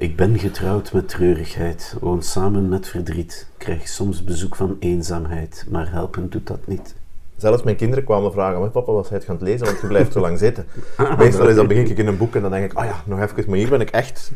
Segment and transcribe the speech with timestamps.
[0.00, 5.90] Ik ben getrouwd met treurigheid, woon samen met verdriet, krijg soms bezoek van eenzaamheid, maar
[5.90, 6.94] helpen doet dat niet.
[7.36, 10.12] Zelfs mijn kinderen kwamen vragen, "Maar papa, was hij het gaan lezen, want je blijft
[10.12, 10.66] zo lang zitten.
[11.18, 13.20] Meestal is dan begin ik in een boek en dan denk ik, oh ja, nog
[13.20, 14.32] even, maar hier ben ik echt...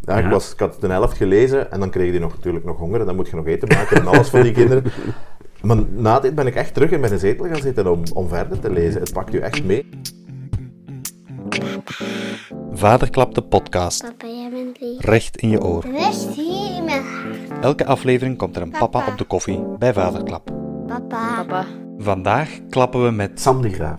[0.00, 2.76] Ja, ik, was, ik had de helft gelezen en dan kreeg die nog, natuurlijk nog
[2.76, 4.84] honger en dan moet je nog eten maken en alles voor die kinderen.
[5.62, 8.60] Maar na dit ben ik echt terug in mijn zetel gaan zitten om, om verder
[8.60, 9.00] te lezen.
[9.00, 9.88] Het pakt je echt mee.
[12.78, 14.02] Vaderklap de podcast.
[14.02, 15.04] Papa, jij bent lief.
[15.04, 15.84] Recht in je oor.
[15.86, 17.64] Rust hier in mijn hart.
[17.64, 20.50] Elke aflevering komt er een papa op de koffie bij Vaderklap.
[20.86, 21.34] Papa.
[21.36, 21.66] Papa.
[21.96, 23.98] Vandaag klappen we met Sam de Graaf.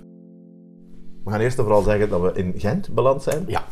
[1.23, 3.43] We gaan eerst en vooral zeggen dat we in Gent beland zijn.
[3.47, 3.63] Ja,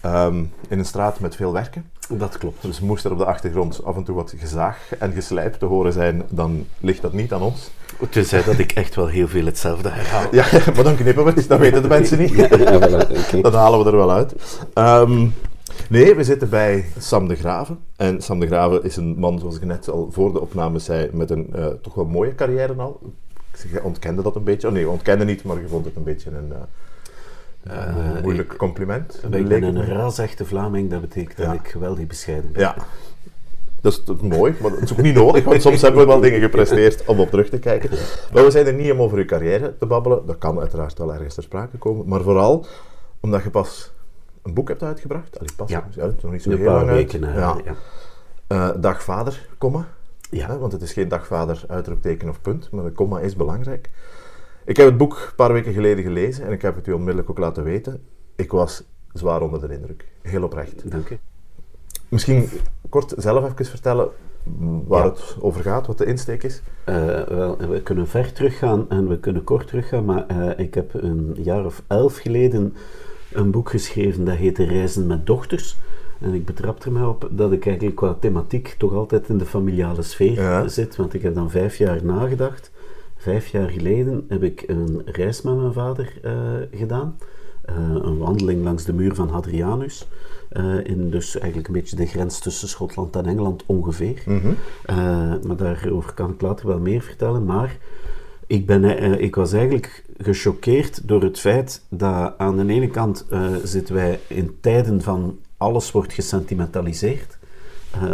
[0.00, 1.90] Ehm, in een straat met veel werken.
[2.08, 2.62] dat klopt.
[2.62, 5.92] Dus moest er op de achtergrond af en toe wat gezaag en geslijp te horen
[5.92, 7.70] zijn, dan ligt dat niet aan ons.
[8.10, 10.34] Tenzij dat ik echt wel heel veel hetzelfde herhaal.
[10.34, 12.36] Ja, maar dan knippen we het, dat weten de mensen niet.
[13.30, 13.40] Ja.
[13.40, 14.34] Dat halen we er wel uit.
[14.74, 15.26] Ehm,
[15.88, 17.78] nee, we zitten bij Sam de Graven.
[17.96, 21.08] En Sam de Graven is een man, zoals ik net al voor de opname zei,
[21.12, 23.00] met een eh, toch wel mooie carrière al.
[23.72, 24.66] Je ontkende dat een beetje.
[24.66, 26.58] Oh nee, je ontkende niet, maar je vond het een beetje een, eh,
[27.62, 29.20] een Eh, moeilijk compliment.
[29.30, 32.60] Ik ben het een rasechte Vlaming, dat betekent dat ik geweldig bescheiden ben.
[32.62, 32.76] Ja.
[33.80, 36.20] Dat is toch mooi, maar dat is ook niet nodig, want soms hebben we wel
[36.20, 37.90] dingen gepresteerd om op terug te kijken.
[38.32, 40.26] Maar we zijn er niet om over uw carrière te babbelen.
[40.26, 42.08] Dat kan uiteraard wel ergens ter sprake komen.
[42.08, 42.66] Maar vooral
[43.20, 43.90] omdat je pas
[44.42, 45.38] een boek hebt uitgebracht.
[45.38, 45.88] Allee, pas, Ja.
[45.96, 47.24] het nog niet zo Een heel paar lang weken.
[47.24, 47.56] eh, Ja.
[47.64, 47.74] ja.
[48.46, 49.86] Eh, dag vader, komma.
[50.30, 50.58] Ja.
[50.58, 53.90] Want het is geen dagvader, uitroepteken of punt, maar de komma is belangrijk.
[54.68, 57.30] Ik heb het boek een paar weken geleden gelezen en ik heb het u onmiddellijk
[57.30, 58.00] ook laten weten.
[58.36, 60.06] Ik was zwaar onder de indruk.
[60.22, 60.90] Heel oprecht.
[60.90, 61.18] Dank u.
[62.08, 62.48] Misschien
[62.88, 64.08] kort zelf even vertellen
[64.86, 65.10] waar Ja.
[65.10, 66.62] het over gaat, wat de insteek is.
[66.84, 66.94] Eh,
[67.26, 71.36] wel, we kunnen ver teruggaan en we kunnen kort teruggaan, maar eh, ik heb een
[71.42, 72.74] jaar of elf geleden
[73.32, 75.76] een boek geschreven dat heette Reizen met dochters.
[76.20, 79.46] En ik betrap er mij op dat ik eigenlijk qua thematiek toch altijd in de
[79.46, 80.68] familiale sfeer Ja.
[80.68, 82.70] zit, want ik heb dan vijf jaar nagedacht.
[83.28, 86.32] Vijf jaar geleden heb ik een reis met mijn vader eh,
[86.72, 87.16] gedaan.
[87.64, 90.06] Eh, een wandeling langs de muur van Hadrianus.
[90.48, 94.22] eh, in dus eigenlijk een beetje de grens tussen Schotland en Engeland ongeveer.
[94.84, 94.96] Eh,
[95.46, 97.44] maar daarover kan ik later wel meer vertellen.
[97.44, 97.76] Maar
[98.46, 98.84] ik, ben,
[99.20, 103.26] ik was eigenlijk gechoqueerd door het feit dat aan de ene kant
[103.64, 107.38] zitten wij in tijden van alles wordt gesentimentaliseerd.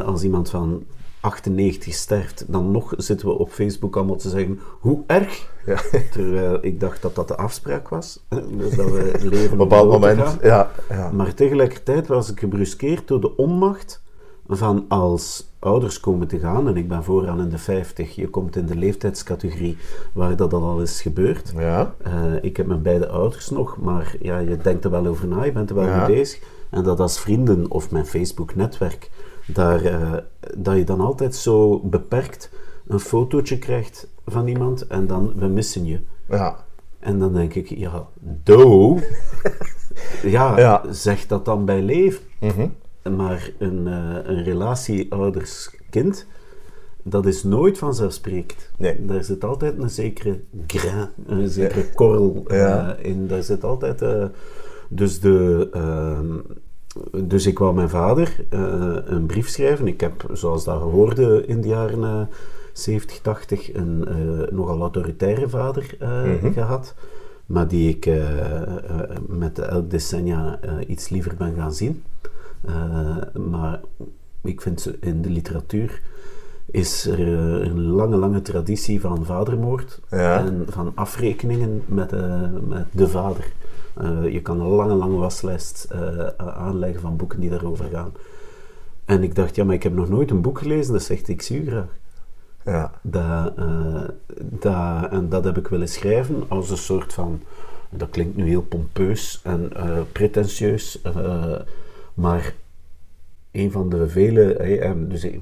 [0.05, 0.85] Als iemand van
[1.25, 5.53] 98 sterft, dan nog zitten we op Facebook allemaal te zeggen hoe erg.
[5.67, 5.81] Ja.
[6.13, 8.25] Terwijl ik dacht dat dat de afspraak was.
[8.29, 10.71] Dus dat we leven Op een bepaald moment, ja.
[10.89, 11.11] ja.
[11.13, 14.03] Maar tegelijkertijd was ik gebruskeerd door de onmacht
[14.49, 18.57] van als ouders komen te gaan, en ik ben vooraan in de 50, je komt
[18.57, 19.77] in de leeftijdscategorie
[20.13, 21.53] waar dat al is gebeurd.
[21.57, 21.95] ja.
[22.03, 25.45] Eh, ik heb mijn beide ouders nog, maar ja, je denkt er wel over na,
[25.45, 26.41] je bent er wel mee bezig.
[26.71, 29.11] En dat als vrienden of mijn Facebook-netwerk,
[29.47, 30.13] daar, eh,
[30.57, 32.51] dat je dan altijd zo beperkt
[32.87, 36.01] een fotootje krijgt van iemand en dan, we missen je.
[36.29, 36.65] ja.
[36.99, 38.07] En dan denk ik, ja,
[38.43, 38.99] do.
[40.23, 40.83] ja, Ja.
[40.91, 42.23] zeg dat dan bij leven.
[42.41, 42.69] Mhm.
[43.17, 46.27] Maar een, eh, een relatie ouders-kind,
[47.03, 48.71] dat is nooit vanzelfsprekend.
[48.77, 49.07] Nee.
[49.07, 53.27] Daar zit altijd een zekere grain, een zekere korrel eh, in.
[53.29, 54.05] Daar zit altijd...
[54.89, 56.37] dus, de, ehm,
[57.25, 59.87] dus ik wou mijn vader eh, een brief schrijven.
[59.87, 62.21] Ik heb, zoals dat hoorde in de jaren eh
[62.73, 66.53] 70, 80, een eh, nogal autoritaire vader eh, Mhm.
[66.53, 66.95] gehad.
[67.47, 68.69] Maar die ik eh, eh,
[69.29, 72.03] met elk decennia eh, iets liever ben gaan zien.
[72.65, 73.17] Eh,
[73.51, 73.81] maar
[74.43, 76.01] ik vind ze in de literatuur
[76.71, 80.39] is er eh, een lange, lange traditie van vadermoord Ja.
[80.39, 83.53] en van afrekeningen met, eh, met de vader.
[83.97, 88.13] Eh, je kan een lange, lange waslijst eh, aanleggen van boeken die daarover gaan.
[89.05, 91.43] En ik dacht, ja, maar ik heb nog nooit een boek gelezen dat zegt, ik
[91.43, 91.99] zie u graag.
[92.65, 92.93] ja.
[93.03, 94.03] Dat, eh,
[94.43, 97.41] dat, en dat heb ik willen schrijven als een soort van.
[97.91, 99.73] Dat klinkt nu heel pompeus en
[100.13, 101.01] pretentieus,
[102.15, 102.55] maar
[103.53, 105.07] een van de vele.
[105.09, 105.41] dus ik,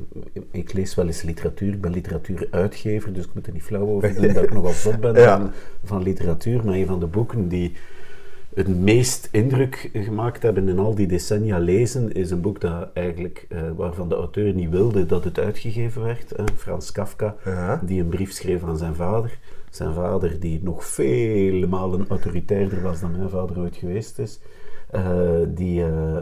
[0.51, 4.15] ik lees wel eens literatuur, ik ben literatuuruitgever, dus ik moet er niet flauw over
[4.15, 5.39] doen dat ik nogal zot ben Ja.
[5.39, 5.51] van,
[5.85, 6.65] van literatuur.
[6.65, 7.73] Maar een van de boeken die
[8.55, 13.47] het meest indruk gemaakt hebben in al die decennia lezen, is een boek dat eigenlijk,
[13.49, 16.33] eh, waarvan de auteur niet wilde dat het uitgegeven werd.
[16.57, 17.81] Frans Kafka, Ja.
[17.85, 19.39] die een brief schreef aan zijn vader.
[19.71, 24.41] Zijn vader, die nog vele malen autoritairder was dan mijn vader ooit geweest is,
[24.91, 26.17] eh, die eh,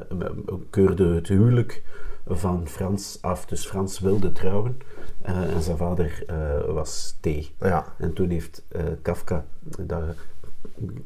[0.71, 1.83] keurde het huwelijk
[2.27, 3.47] van Frans af.
[3.47, 4.79] Dus Frans wilde trouwen
[5.23, 6.25] en zijn vader
[6.67, 7.27] was T.
[7.61, 7.95] Ja.
[7.99, 9.45] En toen heeft eh, Kafka
[9.79, 10.15] dat een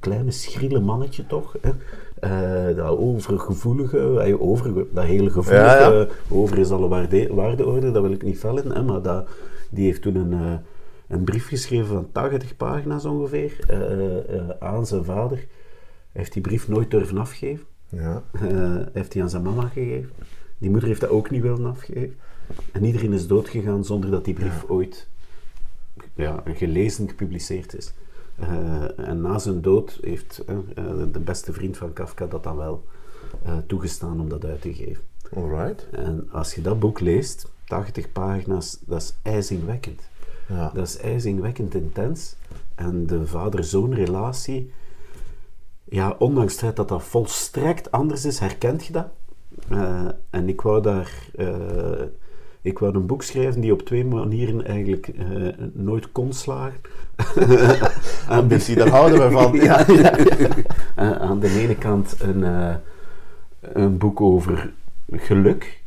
[0.01, 1.57] kleine schriele mannetje toch.
[1.61, 1.71] Hè?
[2.21, 6.07] Eh, dat overgevoelige, eh, over, dat hele gevoelige, Ja, ja.
[6.29, 9.29] over is alle waarde, waardeorde, dat wil ik niet vellen, hè, maar dat,
[9.71, 10.55] die heeft toen een, eh,
[11.09, 13.57] een brief geschreven van 80 pagina's ongeveer
[14.59, 15.37] aan zijn vader.
[15.37, 15.47] Hij
[16.23, 17.67] heeft die brief nooit durven afgeven.
[17.89, 18.23] Ja.
[18.93, 20.11] Heeft hij aan zijn mama gegeven.
[20.59, 22.17] Die moeder heeft dat ook niet willen afgeven.
[22.73, 25.09] En iedereen is doodgegaan zonder dat die brief ooit
[26.15, 27.95] ja, gelezen, gepubliceerd is.
[28.39, 32.57] Eh, en na zijn dood heeft eh, eh, de beste vriend van Kafka dat dan
[32.57, 32.85] wel
[33.67, 35.03] toegestaan om dat uit te geven.
[35.35, 35.87] Alright.
[35.91, 40.01] En als je dat boek leest, 80 pagina's, dat is ijzingwekkend.
[40.49, 40.71] Ja.
[40.75, 42.37] Dat is ijzingwekkend intens.
[42.75, 44.73] En de vader-zoon relatie,
[45.85, 49.09] ja, ondanks het feit dat dat volstrekt anders is, herkent je dat.
[50.31, 51.29] En ik wou daar,
[52.65, 55.27] ik wou een boek schrijven die op twee manieren eigenlijk eh,
[55.73, 56.81] nooit kon slagen.
[58.29, 59.55] Ambitie, daar houden we van.
[59.69, 60.17] ja, ja.
[60.95, 62.75] Eh, aan de ene kant een, eh,
[63.61, 64.73] een boek over
[65.13, 65.83] geluk,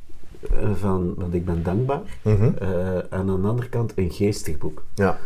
[0.74, 2.02] van, want ik ben dankbaar.
[2.22, 2.52] Mhm.
[2.60, 4.84] En aan de andere kant een geestig boek.
[4.94, 5.18] Ja.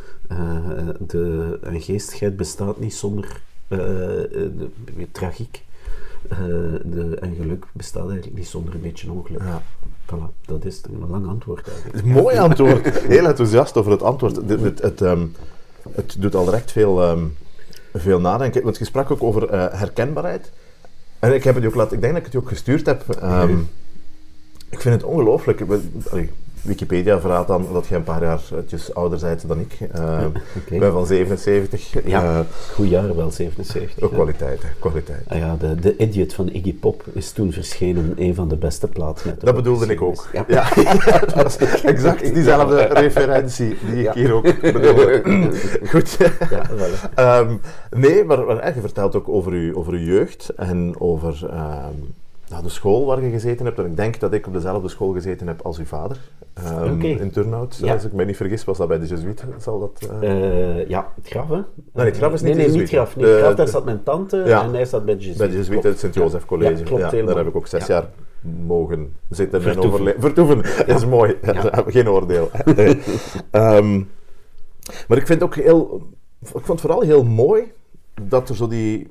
[1.00, 5.63] De, een geestigheid bestaat niet zonder de, tragiek.
[6.83, 9.42] De, en geluk bestaat eigenlijk niet zonder een beetje ongeluk.
[9.42, 9.62] Ja.
[10.46, 12.06] Dat is een lang antwoord eigenlijk.
[12.06, 13.00] Een mooi antwoord.
[13.00, 14.36] Heel enthousiast over het antwoord.
[14.36, 15.25] Het, het, ehm,
[15.92, 17.24] het doet al direct veel, ehm,
[17.94, 18.63] veel nadenken.
[18.63, 20.52] Want je sprak ook over eh, herkenbaarheid.
[21.19, 23.10] En ik, heb het ook laten, ik denk dat ik het je ook gestuurd heb.
[23.10, 23.58] Ehm,
[24.69, 25.63] Ik vind het ongelooflijk.
[26.62, 29.78] Wikipedia verraadt dan dat jij een paar jaartjes ouder bent dan ik.
[29.92, 30.25] Ehm,
[30.58, 30.74] Oké.
[30.74, 32.06] Ik ben van 77.
[32.06, 32.40] Ja, Eh,
[32.74, 34.04] goed jaar wel, 77.
[34.04, 35.24] ook kwaliteit, hè, kwaliteit.
[35.28, 38.88] Ah ja, de, de Idiot van Iggy Pop is toen verschenen, een van de beste
[38.88, 39.36] platen.
[39.40, 40.30] Dat bedoelde ik ook.
[40.34, 40.46] Ja.
[40.52, 44.44] Ja, dat was exact diezelfde referentie die ik hier ook
[44.74, 45.22] bedoelde.
[45.90, 46.18] Goed.
[47.16, 47.56] Ehm,
[47.90, 51.96] nee, maar, maar eh, je vertelt ook over je, over uw jeugd en over ehm,
[52.51, 53.80] nou, de school waar je gezeten hebt.
[53.80, 56.18] En ik denk dat ik op dezelfde school gezeten heb als uw vader.
[56.53, 57.01] ehm.
[57.01, 57.80] In Turnhout.
[57.81, 57.94] Ja.
[57.94, 59.53] Als ik me niet vergis, was dat bij de Jesuiten.
[59.57, 60.09] Zal dat...
[60.21, 61.59] eh, Eh, ja, het graf, hè?
[61.94, 62.98] Nee, het graf is niet Nee, de nee, niet Jezuïeten.
[62.98, 63.15] graf.
[63.15, 64.63] Nee, De- het graf, daar de- zat mijn tante Ja.
[64.63, 65.45] en hij zat bij de Jezuïeten.
[65.48, 66.00] bij de Jesuiten, het.
[66.00, 66.77] Sint-Jozef College.
[66.77, 67.94] Ja, klopt daar heb ik ook zes Ja.
[67.94, 68.09] jaar
[68.65, 70.21] mogen zitten en overleven.
[70.21, 70.63] Vertoeven,
[70.95, 71.36] is mooi.
[71.88, 72.50] Geen oordeel.
[73.51, 74.01] Ehm,
[75.07, 76.01] maar ik vind ook heel...
[76.42, 77.71] Ik vond het vooral heel mooi
[78.21, 79.07] dat er zo die...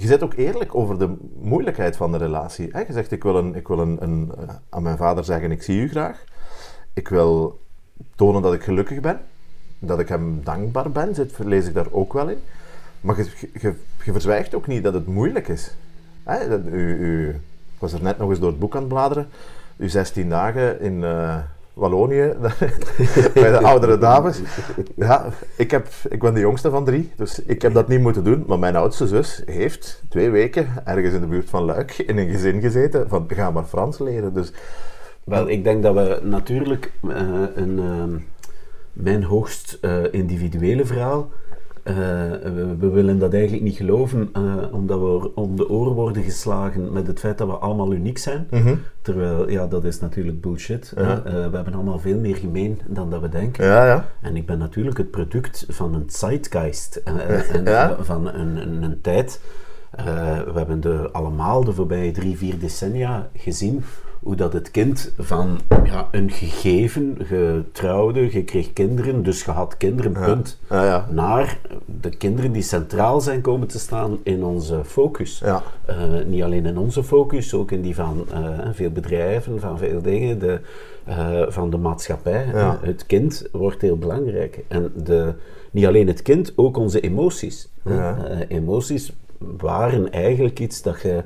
[0.00, 2.66] Je zit ook eerlijk over de moeilijkheid van de relatie.
[2.66, 5.62] Je zegt, ik wil, een, ik wil een, een, eh, aan mijn vader zeggen, ik
[5.62, 6.24] zie u graag.
[6.92, 7.60] Ik wil
[8.14, 9.20] tonen dat ik gelukkig ben.
[9.78, 12.38] Dat ik hem dankbaar ben, zit, lees ik daar ook wel in.
[13.00, 13.16] Maar
[14.04, 15.74] je verzwijgt ook niet dat het moeilijk is.
[16.22, 16.48] Hè?
[16.48, 19.28] Dat, u, u, ik was er net nog eens door het boek aan het bladeren.
[19.76, 21.38] Uw 16 dagen in eh,
[21.78, 22.32] Wallonië,
[23.34, 24.40] bij de oudere dames.
[24.94, 25.26] Ja,
[25.56, 28.44] ik, heb, ik ben de jongste van drie, dus ik heb dat niet moeten doen.
[28.46, 32.30] Maar mijn oudste zus heeft twee weken ergens in de buurt van Luik in een
[32.30, 34.34] gezin gezeten van ga maar Frans leren.
[34.34, 34.52] Dus
[35.24, 38.18] Wel, ik denk dat we natuurlijk eh, een, ehm,
[38.92, 41.30] mijn hoogst eh, individuele verhaal,
[41.88, 44.42] eh, we, we willen dat eigenlijk niet geloven, eh,
[44.72, 48.48] omdat we om de oren worden geslagen met het feit dat we allemaal uniek zijn.
[49.02, 50.92] Terwijl, ja, dat is natuurlijk bullshit.
[50.96, 51.22] Ja.
[51.24, 53.64] Eh, we hebben allemaal veel meer gemeen dan dat we denken.
[53.64, 54.08] ja, ja.
[54.20, 57.14] En ik ben natuurlijk het product van een zeitgeist, en,
[58.00, 59.40] van een, een, een tijd.
[60.44, 63.84] We hebben de, allemaal de voorbije drie, vier decennia gezien
[64.22, 69.50] hoe dat het kind van ja, een gegeven, je trouwde, je kreeg kinderen, dus je
[69.50, 71.08] had kinderen, punt, Ja, ja.
[71.10, 71.58] naar
[72.00, 75.38] de kinderen die centraal zijn komen te staan in onze focus.
[75.44, 75.62] Ja.
[75.84, 75.96] Eh,
[76.26, 78.40] niet alleen in onze focus, ook in die van eh,
[78.72, 80.60] veel bedrijven, van veel dingen, de,
[81.04, 82.44] eh, van de maatschappij.
[82.80, 84.64] Het kind wordt heel belangrijk.
[84.68, 85.34] En de,
[85.70, 87.68] niet alleen het kind, ook onze emoties.
[88.48, 91.22] emoties waren eigenlijk iets dat je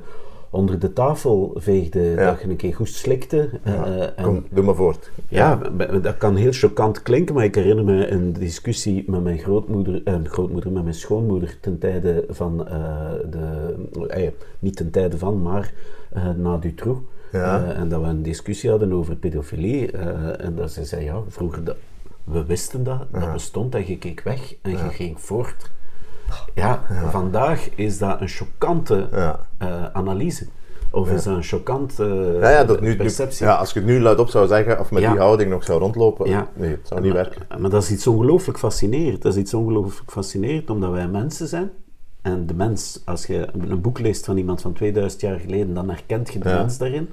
[0.53, 2.29] onder de tafel veegde, Ja.
[2.31, 3.49] dat je een keer goed slikte.
[3.63, 5.11] eh, en- Kom, doe maar voort.
[5.29, 5.55] ja,
[6.01, 10.15] dat kan heel choquant klinken, maar ik herinner me een discussie met mijn grootmoeder, eh,
[10.23, 13.75] grootmoeder met mijn schoonmoeder ten tijde van eh, de,
[14.07, 14.29] eh,
[14.59, 15.73] niet ten tijde van, maar
[16.11, 16.99] eh, na Dutroux.
[17.31, 17.63] Ja.
[17.73, 19.91] En dat we een discussie hadden over pedofilie.
[20.37, 21.75] en dat ze zei, ja, vroeger, dat,
[22.23, 25.71] we wisten dat, dat bestond en je keek weg en je ging voort.
[26.53, 29.39] Ja, vandaag is dat een choquante Ja.
[29.57, 30.47] eh, analyse.
[30.91, 33.45] Of is dat een choquante Ja, ja, dat nu, nu- perceptie.
[33.45, 36.29] ja, als je het nu luidop zou zeggen, of met die houding nog zou rondlopen,
[36.29, 36.47] Ja.
[36.53, 37.61] nee, het zou niet maar, werken.
[37.61, 39.21] Maar dat is iets ongelooflijk fascinerend.
[39.21, 41.69] Dat is iets ongelooflijk fascinerend omdat wij mensen zijn.
[42.21, 45.89] En de mens, als je een boek leest van iemand van 2000 jaar geleden, dan
[45.89, 47.09] herkent je de mens daarin.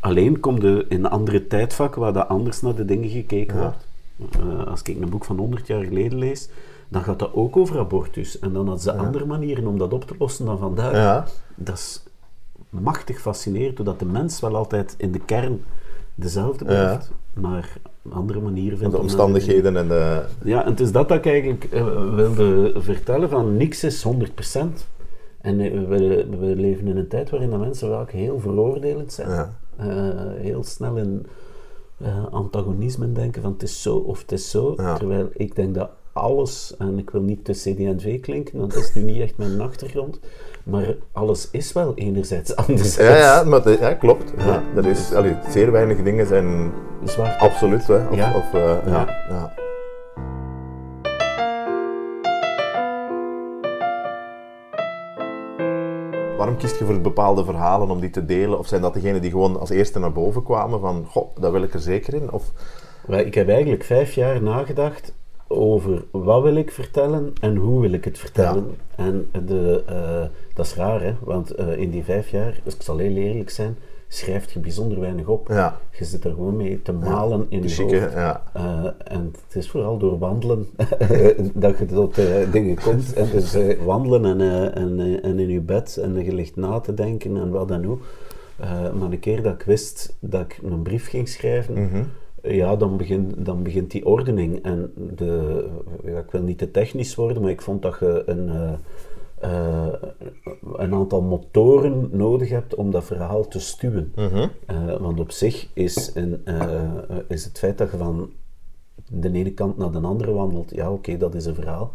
[0.00, 3.86] Alleen komt je in andere tijdvakken waar dat anders naar de dingen gekeken wordt.
[4.32, 6.48] Eh, als ik een boek van 100 jaar geleden lees,
[6.92, 8.38] dan gaat dat ook over abortus.
[8.38, 10.92] En dan hadden ze andere manieren om dat op te lossen dan vandaag.
[10.92, 11.26] Ja.
[11.54, 12.02] Dat is
[12.70, 15.64] machtig fascinerend, doordat de mens wel altijd in de kern
[16.14, 16.70] dezelfde Ja.
[16.70, 17.76] blijft, maar
[18.10, 18.94] andere manieren vindt.
[18.94, 20.24] De omstandigheden en de...
[20.44, 24.10] Ja, en het is dat dat ik eigenlijk eh, wilde vertellen, van niks is 100%.
[25.40, 29.28] En eh, we, we leven in een tijd waarin de mensen vaak heel veroordelend zijn.
[29.30, 29.54] Ja.
[29.76, 29.86] Eh,
[30.36, 31.26] heel snel in
[31.96, 34.74] eh, antagonismen denken van het is zo of het is zo.
[34.76, 34.96] Ja.
[34.96, 38.94] Terwijl ik denk dat alles, en ik wil niet de CD&V klinken, want dat is
[38.94, 40.20] nu niet echt mijn achtergrond,
[40.64, 42.96] maar alles is wel enerzijds anderzijds.
[42.96, 44.32] Ja, ja, maar de- ja, klopt.
[44.38, 44.62] Ja.
[44.76, 46.72] Er is, allee, zeer weinig dingen zijn
[47.38, 47.86] absoluut.
[47.86, 48.06] Hè.
[48.08, 48.32] Of, Ja.
[48.36, 49.52] of, eh, ja.
[56.36, 58.58] Waarom kies je voor bepaalde verhalen om die te delen?
[58.58, 61.62] Of zijn dat degenen die gewoon als eerste naar boven kwamen van, goh, dat wil
[61.62, 62.32] ik er zeker in?
[62.32, 62.52] Of,
[63.08, 65.12] Ik heb eigenlijk vijf jaar nagedacht
[65.54, 68.66] over wat wil ik vertellen en hoe wil ik het vertellen.
[68.96, 71.14] En de, eh, dat is raar, hè?
[71.20, 73.76] want eh, in die vijf jaar, dus ik zal heel eerlijk zijn,
[74.08, 75.48] schrijft je bijzonder weinig op.
[75.48, 75.78] Ja.
[75.98, 78.12] Je zit er gewoon mee te malen in je chique, hoofd.
[78.12, 78.42] ja.
[78.52, 80.66] Eh, en het is vooral door wandelen
[81.54, 82.14] dat je tot
[82.52, 83.12] dingen komt.
[83.22, 87.36] En dus wandelen en, en, en in je bed en je ligt na te denken
[87.36, 88.02] en wat dan ook.
[88.98, 92.02] Maar een keer dat ik wist dat ik een brief ging schrijven, Mhm.
[92.42, 94.62] Ja, dan, begin, dan begint die ordening.
[94.62, 95.64] En de,
[96.04, 98.72] ja, ik wil niet te technisch worden, maar ik vond dat je een, eh,
[99.38, 99.92] eh,
[100.76, 104.12] een aantal motoren nodig hebt om dat verhaal te stuwen.
[104.16, 104.48] Mhm.
[104.66, 106.44] Eh, want op zich is, een,
[107.28, 108.30] is het feit dat je van
[109.08, 111.92] de ene kant naar de andere wandelt, ja oké, dat is een verhaal.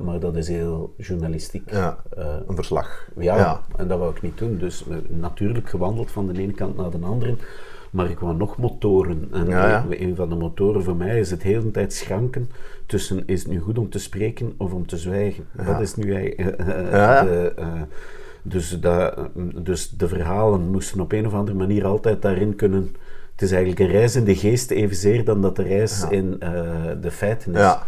[0.00, 1.70] Maar dat is heel journalistiek.
[1.70, 1.98] Ja.
[2.46, 3.08] Een verslag.
[3.16, 3.60] ja, Ja.
[3.76, 4.58] en dat wou ik niet doen.
[4.58, 7.36] Dus natuurlijk gewandeld van de ene kant naar de andere.
[7.92, 9.28] Maar ik wou nog motoren.
[9.32, 9.86] En Ja, ja.
[9.90, 12.50] eh, een van de motoren voor mij is het heel de tijd schranken
[12.86, 15.44] tussen is het nu goed om te spreken of om te zwijgen.
[15.66, 16.60] Dat is nu eigenlijk...
[16.60, 17.86] eh, eh, de,
[18.42, 22.96] dus, dat, dus de verhalen moesten op een of andere manier altijd daarin kunnen...
[23.32, 26.36] Het is eigenlijk een reis in de geest evenzeer dan dat de reis in
[27.00, 27.60] de feiten is.
[27.60, 27.82] Ja.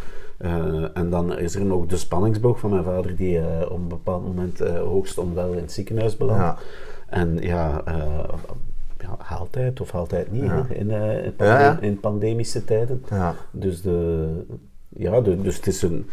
[0.95, 4.61] En dan is er nog de spanningsboog van mijn vader, die op een bepaald moment
[4.61, 6.43] eh, hoogst onwel in het ziekenhuis belandt.
[6.43, 6.57] Ja.
[7.09, 7.83] En ja,
[9.07, 10.67] ja, haalt hij het of het niet Ja.
[10.69, 11.79] in, eh, in, Ja, ja.
[11.81, 13.05] in pandemische tijden.
[13.11, 13.35] Ja.
[13.51, 14.29] Dus, de,
[14.89, 16.09] ja, de- dus het is een...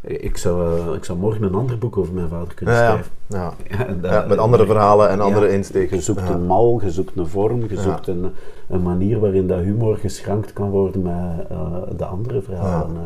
[0.00, 3.12] Ik zou, eh, ik zou morgen een ander boek over mijn vader kunnen schrijven.
[3.26, 3.52] Ja.
[3.86, 5.96] En met andere verhalen en andere insteken.
[5.96, 8.32] Je zoekt een mal, je zoekt een vorm, je zoekt een,
[8.68, 12.96] een manier waarin dat humor geschrankt kan worden met eh, de andere verhalen.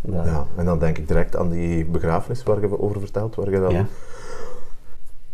[0.00, 3.60] Ja, en dan denk ik direct aan die begrafenis waar je over vertelt, waar je
[3.60, 3.86] dan...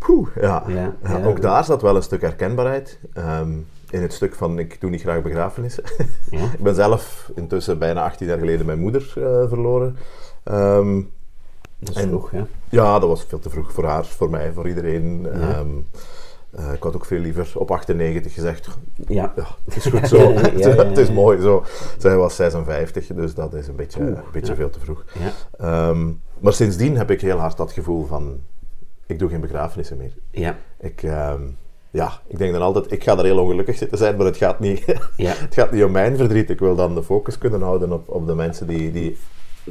[0.06, 0.14] Ja.
[0.14, 0.62] Poeh, ja.
[0.66, 1.25] Ja, Ja, ja.
[1.26, 2.99] Ook daar zat wel een stuk herkenbaarheid.
[3.12, 3.50] ehm,
[3.90, 5.84] in het stuk van ik doe niet graag begrafenissen.
[6.30, 6.38] Ja.
[6.58, 9.96] ik ben zelf intussen bijna 18 jaar geleden mijn moeder eh, verloren.
[10.44, 11.00] Ehm,
[11.78, 12.46] Dat is En- vroeg, ja.
[12.68, 15.26] ja, dat was veel te vroeg voor haar, voor mij, voor iedereen.
[15.32, 15.68] Ehm,
[16.50, 18.68] eh, ik had ook veel liever op 98 gezegd,
[19.08, 19.32] Ja.
[19.37, 20.32] ja, het is goed zo.
[20.88, 21.64] Het is mooi zo.
[21.99, 25.04] Zij was 56, dus dat is een beetje, Oeh, een beetje veel te vroeg.
[25.58, 25.92] Ja.
[26.38, 28.38] Maar sindsdien heb ik heel hard dat gevoel van,
[29.06, 30.12] ik doe geen begrafenissen meer.
[30.30, 30.56] Ja.
[30.80, 31.40] Ik, ehm,
[31.90, 34.61] ja, ik denk dan altijd, ik ga er heel ongelukkig zitten zijn, maar het gaat
[34.61, 34.84] niet,
[35.16, 35.32] Ja.
[35.46, 36.50] het gaat niet om mijn verdriet.
[36.50, 39.16] Ik wil dan de focus kunnen houden op, op de mensen die, die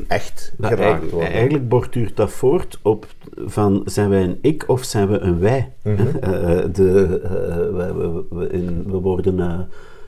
[0.07, 1.31] echt geraakt eigenlijk, worden.
[1.31, 3.05] eigenlijk borduurt dat voort op
[3.45, 5.71] van zijn wij een ik of zijn we een wij?
[5.83, 6.01] Mhm.
[6.21, 6.29] Eh,
[6.71, 9.59] de, eh, we, we, we, in- we worden eh,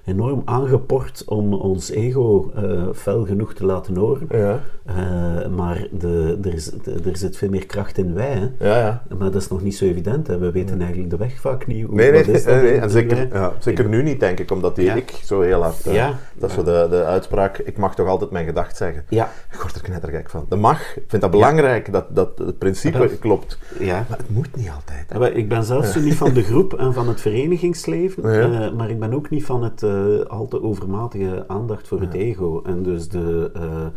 [0.05, 4.27] enorm aangeport om ons ego eh, fel genoeg te laten horen.
[4.29, 8.31] Ja, Eh, maar de, er, is, de- er zit veel meer kracht in wij.
[8.57, 8.67] Hè?
[8.69, 9.03] ja, ja.
[9.17, 10.27] Maar dat is nog niet zo evident.
[10.27, 10.37] Hè?
[10.37, 11.85] We weten eigenlijk de weg vaak niet.
[11.85, 14.51] Hoe, Nee, nee, is nee, dat nee, en zeker, ja, zeker nu niet, denk ik,
[14.51, 15.85] omdat die ik zo heel hard...
[15.85, 16.09] eh.
[16.33, 19.03] Dat is zo de, de uitspraak, ik mag toch altijd mijn gedacht zeggen.
[19.09, 20.45] Ja, Ik word er knettergek van.
[20.49, 23.57] Dat mag, ik vind dat belangrijk, dat, dat het principe Dat- klopt.
[23.79, 24.05] ja.
[24.09, 25.35] Maar het moet niet altijd.
[25.35, 29.29] Ik ben zelfs niet van de groep en van het verenigingsleven, maar ik ben ook
[29.29, 29.81] niet van het
[30.27, 32.61] al te overmatige aandacht voor het ego.
[32.61, 33.87] En dus de, eh,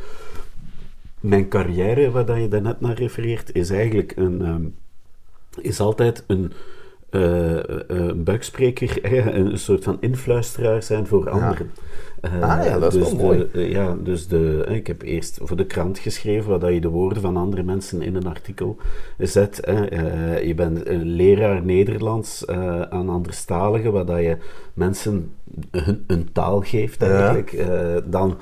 [1.21, 4.64] mijn carrière, waar je daarnet naar refereert, is eigenlijk een, ehm,
[5.61, 6.52] is altijd eh, eh, een
[8.17, 11.71] buikspreker, eh, een soort van influisteraar zijn voor anderen.
[12.21, 13.38] Eh, Ah ja, dat is dus wel mooi.
[13.53, 16.73] de- eh, ja, dus de, eh, ik heb eerst voor de krant geschreven, waar dat
[16.73, 18.77] je de woorden van andere mensen in een artikel
[19.19, 19.59] zet.
[19.62, 19.85] hè.
[19.87, 24.37] Eh, je bent een leraar Nederlands eh, aan anderstaligen, waar dat je
[24.75, 25.31] mensen
[25.71, 27.53] hun, taal geeft eigenlijk.
[27.53, 28.37] Eh, dan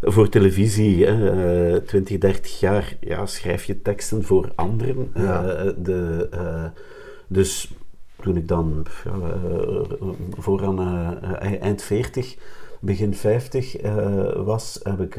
[0.00, 5.10] voor televisie, hè, eh, 20, 30 jaar, ja, schrijf je teksten voor anderen.
[5.14, 5.44] Ja.
[5.48, 6.64] Eh, de, eh,
[7.28, 7.72] dus
[8.20, 12.36] toen ik dan ja, eh, vooraan eh, eh, eind 40
[12.80, 15.18] begin 50 eh, was, heb ik,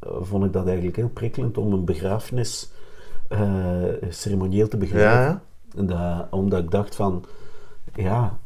[0.00, 2.70] vond ik dat eigenlijk heel prikkelend om een begrafenis
[4.08, 5.22] ceremonieel te begrijpen.
[5.22, 5.42] Ja,
[5.74, 5.82] ja.
[5.82, 7.24] Dat, omdat ik dacht van,
[7.94, 8.38] ja,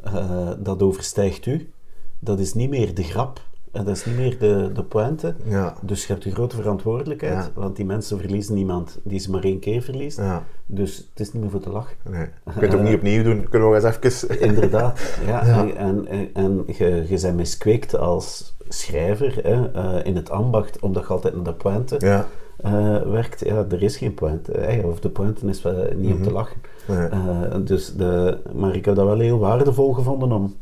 [0.59, 1.71] dat overstijgt u.
[2.19, 3.41] Dat is niet meer de grap.
[3.77, 5.35] En dat is niet meer de, de pointe.
[5.45, 5.75] Ja.
[5.83, 7.45] Dus je hebt een grote verantwoordelijkheid.
[7.45, 7.51] Ja.
[7.55, 10.17] Want die mensen verliezen iemand die ze maar één keer verliest.
[10.19, 10.43] Ja.
[10.67, 11.97] Dus het is niet meer voor te lachen.
[12.11, 12.21] Nee.
[12.45, 13.49] Je kunt het ook niet opnieuw doen.
[13.49, 14.41] Kunnen we nog eens even...
[14.49, 15.47] Inderdaad, ja.
[15.77, 21.03] En, en, en, je, je bent miskweekt als schrijver hè, eh, in het ambacht, omdat
[21.03, 22.27] je altijd naar de pointe Ja.
[22.57, 23.45] eh, werkt.
[23.45, 24.53] Ja, er is geen pointe.
[24.53, 26.57] hè, of de pointe is wel niet om te lachen.
[26.87, 26.99] Mhm.
[26.99, 27.09] Nee.
[27.09, 30.55] Eh, dus de, maar ik heb dat wel heel waardevol gevonden om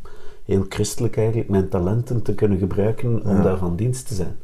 [0.44, 3.42] heel christelijk eigenlijk mijn talenten te kunnen gebruiken om Ja.
[3.42, 4.36] daar van dienst te zijn.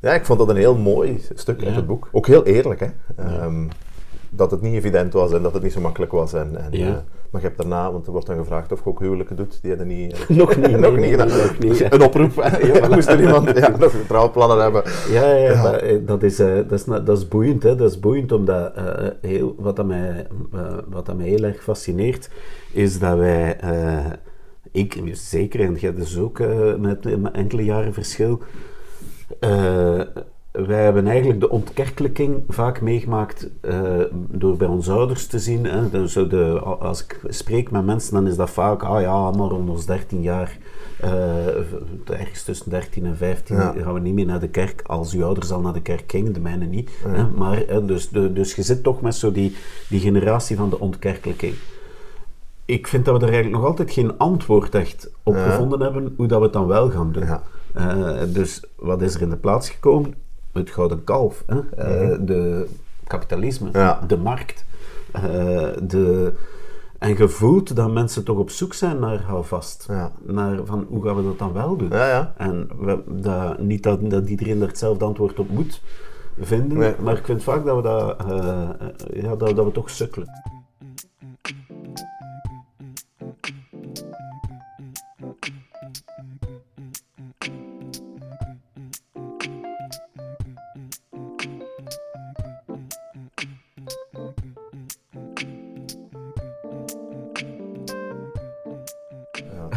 [0.00, 2.08] Ja, ik vond dat een heel mooi stuk uit het boek.
[2.12, 2.86] Ook heel eerlijk, hè.
[3.16, 3.66] Ehm,
[4.30, 6.32] dat het niet evident was en dat het niet zo makkelijk was.
[6.32, 6.86] En, en, Ja.
[6.86, 6.92] eh,
[7.30, 9.70] maar je hebt daarna, want er wordt dan gevraagd of je ook huwelijken doet, die
[9.70, 10.12] hebben niet...
[10.12, 11.92] eh, Nog niet, nog nee, niet nee, nog niet.
[11.92, 12.32] Een oproep.
[12.72, 14.82] Ja, moest er iemand ja, nog trouwplannen hebben.
[15.10, 17.62] Ja, ja, maar, eh, dat, is, dat, is, dat is boeiend.
[17.62, 17.74] Hè?
[17.76, 18.72] Dat is boeiend omdat
[19.20, 20.26] heel, wat, dat mij,
[20.88, 22.30] wat dat mij heel erg fascineert,
[22.72, 23.56] is dat wij,
[24.72, 28.38] ik zeker, en jij dus ook eh, met, met enkele jaren verschil,
[29.40, 30.00] eh,
[30.52, 35.64] wij hebben eigenlijk de ontkerkelijking vaak meegemaakt eh, door bij onze ouders te zien.
[35.64, 35.90] Hè.
[35.90, 39.68] Dus de, als ik spreek met mensen, dan is dat vaak, ah ja, maar rond
[39.68, 40.58] ons 13 jaar,
[42.04, 43.74] ergens tussen 13 en 15, Ja.
[43.78, 44.82] gaan we niet meer naar de kerk.
[44.86, 46.90] Als uw ouders al naar de kerk gingen, de mijne niet.
[47.04, 47.28] Hè.
[47.28, 49.56] Maar, dus, de, dus je zit toch met zo die,
[49.88, 51.54] die generatie van de ontkerkelijking.
[52.68, 55.50] Ik vind dat we er eigenlijk nog altijd geen antwoord echt op Ja.
[55.50, 57.24] gevonden hebben hoe dat we het dan wel gaan doen.
[57.24, 57.42] Ja.
[57.74, 60.14] Eh, dus wat is er in de plaats gekomen?
[60.52, 61.44] Het gouden kalf.
[61.46, 61.58] Hè?
[61.76, 62.66] Eh, de
[63.06, 64.00] kapitalisme, Ja.
[64.06, 64.64] de markt.
[65.12, 65.22] Eh,
[65.82, 66.32] de...
[66.98, 69.84] En je voelt dat mensen toch op zoek zijn naar houvast.
[69.88, 70.12] Ja.
[70.22, 71.88] Naar van, hoe gaan we dat dan wel doen?
[71.90, 72.34] Ja, ja.
[72.36, 75.82] En we, dat, niet dat, dat iedereen er hetzelfde antwoord op moet
[76.40, 76.94] vinden, Nee.
[77.02, 78.16] maar ik vind vaak dat we, dat,
[79.12, 80.28] ja, dat, dat we toch sukkelen.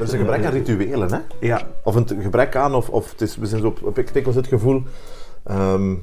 [0.02, 1.20] Er is een gebrek aan rituelen, hè.
[1.40, 4.36] Ja, Of een gebrek aan, of, of het is, we zijn zo op, ik dikwijls
[4.36, 4.84] het gevoel
[5.44, 5.96] ehm,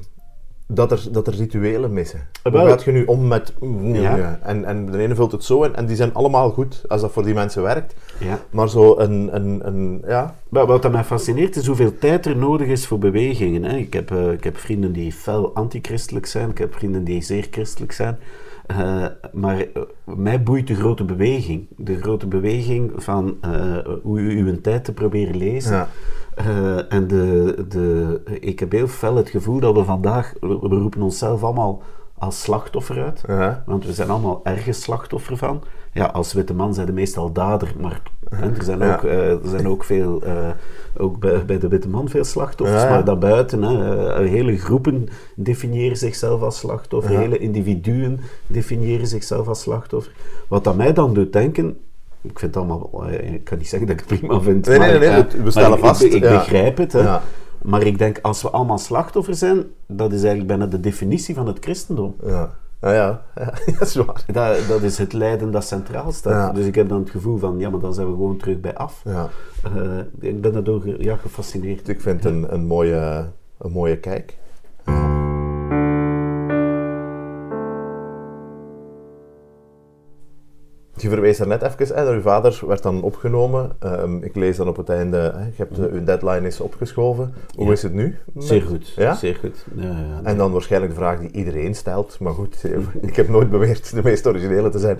[0.71, 2.21] dat, er, dat er rituelen missen.
[2.43, 3.53] Eh, Hoe gaat je nu om met...
[3.83, 4.39] Ja.
[4.43, 7.13] En, en de ene vult het zo in, en die zijn allemaal goed als dat
[7.13, 7.95] voor die mensen werkt.
[8.19, 8.39] ja.
[8.51, 12.37] Maar zo een, een, een ja, Wat, wat dat mij fascineert is hoeveel tijd er
[12.37, 13.65] nodig is voor bewegingen.
[13.65, 13.77] Hè.
[13.77, 17.47] Ik, heb, eh, ik heb vrienden die fel antichristelijk zijn, ik heb vrienden die zeer
[17.51, 18.19] christelijk zijn.
[18.67, 19.65] Eh, maar
[20.05, 21.67] mij boeit de grote beweging.
[21.77, 23.37] De grote beweging van
[24.03, 25.73] hoe u uw tijd te proberen lezen.
[25.73, 25.89] Ja.
[26.39, 30.77] Eh, en de, de, ik heb heel fel het gevoel dat we vandaag, we, we
[30.77, 31.83] roepen onszelf allemaal
[32.19, 33.23] als slachtoffer uit.
[33.67, 35.63] Want we zijn allemaal ergens slachtoffer van.
[35.93, 38.03] Ja, als witte man zijn de meestal dader, maar
[38.35, 38.95] hè, er, zijn Ja.
[38.95, 40.49] ook, eh, er zijn ook veel, eh,
[40.97, 46.43] ook bij, bij de witte man veel slachtoffers, maar daarbuiten, hè, hele groepen definiëren zichzelf
[46.43, 50.13] als slachtoffer, hele individuen definiëren zichzelf als slachtoffer.
[50.49, 51.79] Wat dat mij dan doet denken,
[52.23, 54.79] ik vind het allemaal, eh, ik kan niet zeggen dat ik het prima vind, Nee,
[54.79, 57.19] nee, maar, nee, nee, eh, we stellen vast, Ik, begrijp het, hè.
[57.63, 61.47] Maar ik denk, als we allemaal slachtoffer zijn, dat is eigenlijk bijna de definitie van
[61.47, 62.15] het christendom.
[62.27, 62.57] ja.
[62.81, 64.25] Ja, ja, ja, dat is waar.
[64.27, 66.33] Dat, dat is het lijden dat centraal staat.
[66.33, 66.53] Ja.
[66.53, 68.75] Dus ik heb dan het gevoel van, ja, maar dan zijn we gewoon terug bij
[68.75, 69.03] af.
[69.05, 69.29] Ja.
[69.63, 69.99] Eh,
[70.31, 71.89] ik ben daardoor ja, gefascineerd.
[71.89, 73.27] Ik vind het een, een, mooie,
[73.59, 74.37] een mooie kijk.
[81.03, 83.71] Je verwees er net even, hè, dat uw vader werd dan opgenomen.
[83.79, 87.35] Ehm, ik lees dan op het einde, hè, je hebt, uw deadline is opgeschoven.
[87.55, 87.73] Hoe Ja.
[87.73, 88.17] is het nu?
[88.37, 88.89] Zeer goed.
[88.89, 89.15] Ja?
[89.15, 89.65] Zeer goed.
[89.75, 92.17] Ja, ja, En dan waarschijnlijk de vraag die iedereen stelt.
[92.21, 92.65] Maar goed,
[93.01, 94.99] ik heb nooit beweerd de meest originele te zijn.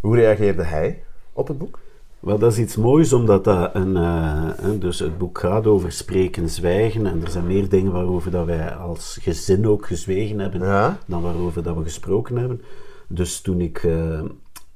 [0.00, 1.78] Hoe reageerde hij op het boek?
[2.20, 4.44] Wel, dat is iets moois, omdat dat een, eh,
[4.78, 7.06] dus het boek gaat over spreken, zwijgen.
[7.06, 10.60] En er zijn meer dingen waarover dat wij als gezin ook gezwegen hebben,
[11.06, 12.62] dan waarover dat we gesproken hebben.
[13.08, 13.82] Dus toen ik...
[13.84, 14.20] eh,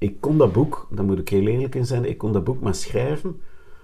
[0.03, 2.61] ik kon dat boek, daar moet ik heel eerlijk in zijn, ik kon dat boek
[2.61, 3.41] maar schrijven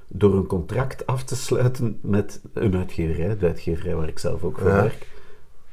[0.09, 4.59] door een contract af te sluiten met een uitgeverij, de uitgeverij waar ik zelf ook
[4.59, 4.75] voor Ja.
[4.83, 5.07] werk.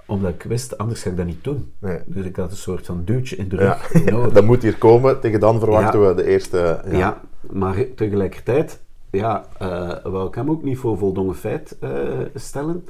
[0.05, 1.71] Omdat ik wist, anders ga ik dat niet doen.
[1.79, 1.99] Nee.
[2.05, 4.33] Dus ik had een soort van duwtje in de Ja, rug nodig.
[4.33, 5.19] dat moet hier komen.
[5.19, 6.07] Tegen dan verwachten Ja.
[6.07, 6.81] we de eerste...
[6.91, 8.79] Ja, maar tegelijkertijd
[9.11, 11.89] ja, eh wou ik hem ook niet voor voldongen feit eh,
[12.35, 12.87] stellen.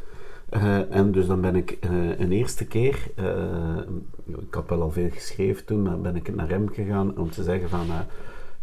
[0.49, 3.25] Eh, en dus dan ben ik eh, een eerste keer, eh,
[4.25, 7.43] ik had wel al veel geschreven toen, maar ben ik naar hem gegaan om te
[7.43, 7.85] zeggen van,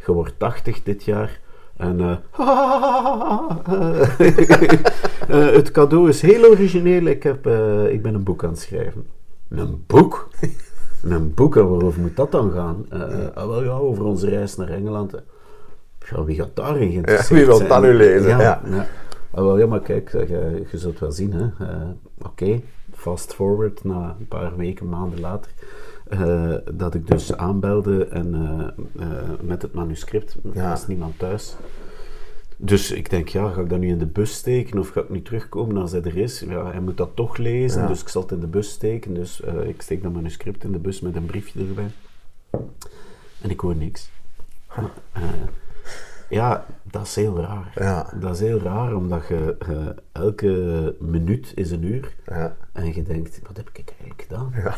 [0.06, 1.40] je wordt 80 dit jaar,
[1.76, 1.98] En
[5.58, 7.04] het cadeau is heel origineel.
[7.04, 7.46] Ik, heb,
[7.90, 9.06] ik ben een boek aan het schrijven.
[9.48, 10.28] Een boek?
[11.02, 12.86] Een boek, en waarover moet dat dan gaan?
[13.34, 15.14] Ah, wel ja, over onze reis naar Engeland.
[16.10, 18.28] Ja, wie gaat daarin geïnteresseerd Ja, wie wil dat nu lezen?
[18.28, 18.86] Ja, Ja.
[19.34, 20.30] Ah, wel, ja maar kijk, eh,
[20.70, 21.32] je zult wel zien.
[21.32, 21.66] hè.
[21.66, 21.88] Eh,
[22.22, 22.60] Oké,
[22.92, 25.50] fast forward, na een paar weken, maanden later,
[26.08, 28.30] eh, dat ik dus aanbelde en
[29.40, 30.68] met het manuscript, er Ja.
[30.68, 31.56] was niemand thuis.
[32.56, 35.08] Dus ik denk, ja, ga ik dat nu in de bus steken of ga ik
[35.10, 36.40] nu terugkomen als hij er is?
[36.40, 37.86] Ja, hij moet dat toch lezen, Ja.
[37.88, 39.14] dus ik zal het in de bus steken.
[39.14, 41.90] Dus ik steek dat manuscript in de bus met een briefje erbij.
[43.40, 44.10] En ik hoor niks.
[46.32, 47.72] Ja, dat is heel raar.
[47.74, 48.12] Ja.
[48.20, 49.76] Dat is heel raar, omdat je eh,
[50.12, 52.14] elke minuut is een uur.
[52.26, 52.56] Ja.
[52.72, 54.52] En je denkt, wat heb ik eigenlijk gedaan?
[54.54, 54.74] Ja.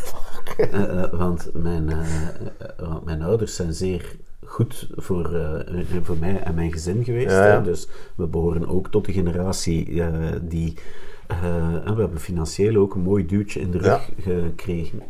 [0.56, 1.92] Eh, eh, want, mijn,
[2.78, 5.30] want mijn ouders zijn zeer goed voor,
[6.02, 7.36] voor mij en mijn gezin geweest.
[7.36, 7.62] Hè.
[7.62, 10.02] Dus we behoren ook tot de generatie
[10.42, 10.74] die...
[11.84, 15.02] en we hebben financieel ook een mooi duwtje in de rug gekregen.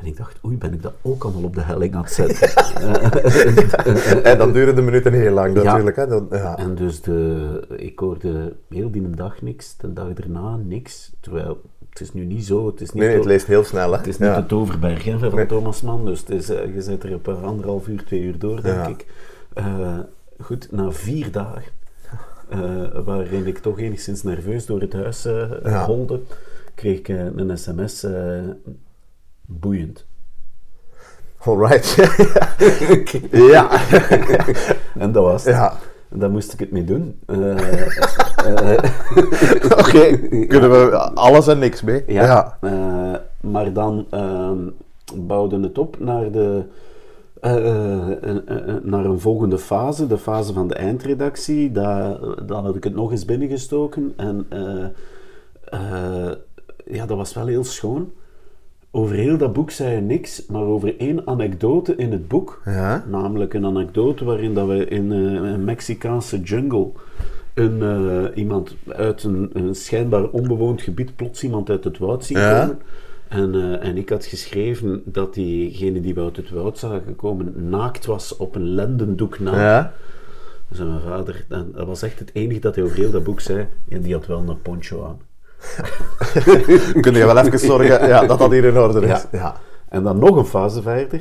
[0.00, 2.12] Eh, En ik dacht, oei, ben ik dat ook allemaal op de helling aan het
[2.12, 2.48] zetten?
[4.22, 5.62] En dan duren de minuten heel lang Ja.
[5.62, 5.96] natuurlijk.
[5.96, 6.06] Hè?
[6.06, 6.58] Dan, ja.
[6.58, 11.12] En dus de, ik hoorde heel die dag niks, de dag erna niks.
[11.20, 11.60] Terwijl
[11.90, 12.66] het is nu niet zo.
[12.66, 13.90] Het is niet, Nee, het leest heel snel.
[13.90, 13.96] Hè?
[13.96, 14.40] het is niet ja.
[14.40, 15.46] de toverberg hè, van Nee.
[15.46, 16.04] Thomas Mann.
[16.04, 18.86] Dus het is, eh, je zit er op een anderhalf uur, twee uur door, denk
[18.86, 19.06] ik.
[19.54, 19.98] Eh,
[20.40, 21.72] goed, na vier dagen,
[22.48, 22.58] eh,
[23.04, 26.20] waarin ik toch enigszins nerveus door het huis eh holde,
[26.74, 28.06] kreeg ik eh, een sms.
[29.50, 30.06] Boeiend.
[31.38, 31.94] Alright.
[33.52, 33.68] ja.
[34.98, 35.54] En dat was het.
[35.54, 35.78] ja.
[36.08, 37.20] En daar moest ik het mee doen.
[37.26, 37.36] Eh,
[39.78, 42.02] Oké, kunnen we alles en niks mee?
[42.06, 42.58] Ja,
[43.40, 44.58] maar dan ehm
[45.14, 46.62] bouwde het op naar, de,
[48.82, 51.72] naar een volgende fase, de fase van de eindredactie.
[51.72, 54.46] Daar, dan had ik het nog eens binnengestoken en
[56.84, 58.12] ja, dat was wel heel schoon.
[58.92, 63.04] Over heel dat boek zei je niks, maar over één anekdote in het boek, Ja.
[63.08, 65.18] namelijk een anekdote waarin dat we in eh,
[65.50, 66.90] een Mexicaanse jungle
[67.54, 72.38] een, eh, iemand uit een, een schijnbaar onbewoond gebied plots iemand uit het woud zien
[72.38, 72.60] Ja.
[72.60, 72.78] komen.
[73.28, 77.68] En, eh, en ik had geschreven dat diegene die we uit het woud zagen komen
[77.68, 79.60] naakt was op een lendendoek na.
[79.60, 79.92] Ja.
[80.68, 83.40] Dus mijn vader, en dat was echt het enige dat hij over heel dat boek
[83.40, 83.66] zei.
[83.88, 85.18] En die had wel een poncho aan.
[87.00, 89.06] Kun je wel even zorgen ja, dat dat hier in orde is?
[89.06, 89.28] Ja.
[89.32, 89.56] Ja.
[89.88, 91.20] En dan nog een fase verder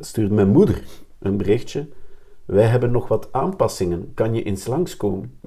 [0.00, 0.82] stuurt mijn moeder
[1.18, 1.88] een berichtje.
[2.44, 4.10] Wij hebben nog wat aanpassingen.
[4.14, 5.38] Kan je eens langskomen?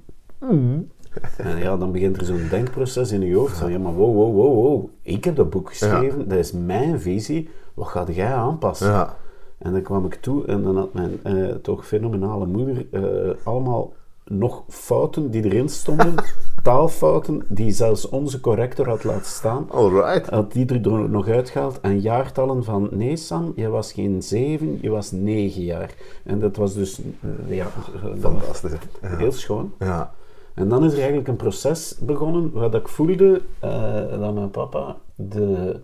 [1.38, 3.57] En ja, dan begint er zo'n denkproces in je hoofd.
[3.57, 4.89] Van, ja, maar wow, wow, wow, wow.
[5.01, 6.29] Ik heb dat boek geschreven.
[6.29, 7.49] Dat is mijn visie.
[7.73, 8.88] Wat ga jij aanpassen?
[8.88, 9.17] Ja.
[9.57, 13.93] En dan kwam ik toe en dan had mijn eh, toch fenomenale moeder eh, allemaal
[14.25, 16.15] nog fouten die erin stonden.
[16.63, 19.67] taalfouten die zelfs onze corrector had laten staan.
[19.71, 20.29] Alright.
[20.29, 24.89] Had die er nog uitgehaald en jaartallen van nee Sam, je was geen zeven, je
[24.89, 25.93] was negen jaar.
[26.23, 27.67] En dat was dus eh, ja,
[28.01, 28.71] was Fantastisch.
[29.01, 29.17] Ja.
[29.17, 29.73] heel schoon.
[29.79, 30.13] Ja.
[30.55, 34.51] En dan is er eigenlijk een proces begonnen waar dat ik voelde eh, dat mijn
[34.51, 35.79] papa de,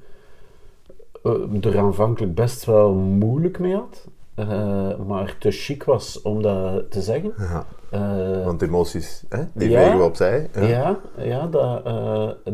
[1.24, 6.92] eh, er aanvankelijk best wel moeilijk mee had, eh, maar te chic was om dat
[6.92, 7.34] te zeggen.
[7.38, 7.66] Ja.
[7.92, 9.82] Eh, Want emoties, hè, die Ja.
[9.84, 10.50] vegen we opzij.
[10.54, 10.62] Ja.
[10.68, 11.84] ja, ja dat,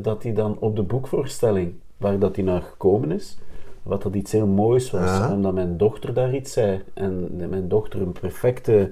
[0.03, 3.37] dat hij dan op de boekvoorstelling, waar dat hij naar gekomen is,
[3.83, 5.33] wat dat iets heel moois was, Ja.
[5.33, 6.81] omdat mijn dochter daar iets zei.
[6.93, 8.91] En mijn dochter een perfecte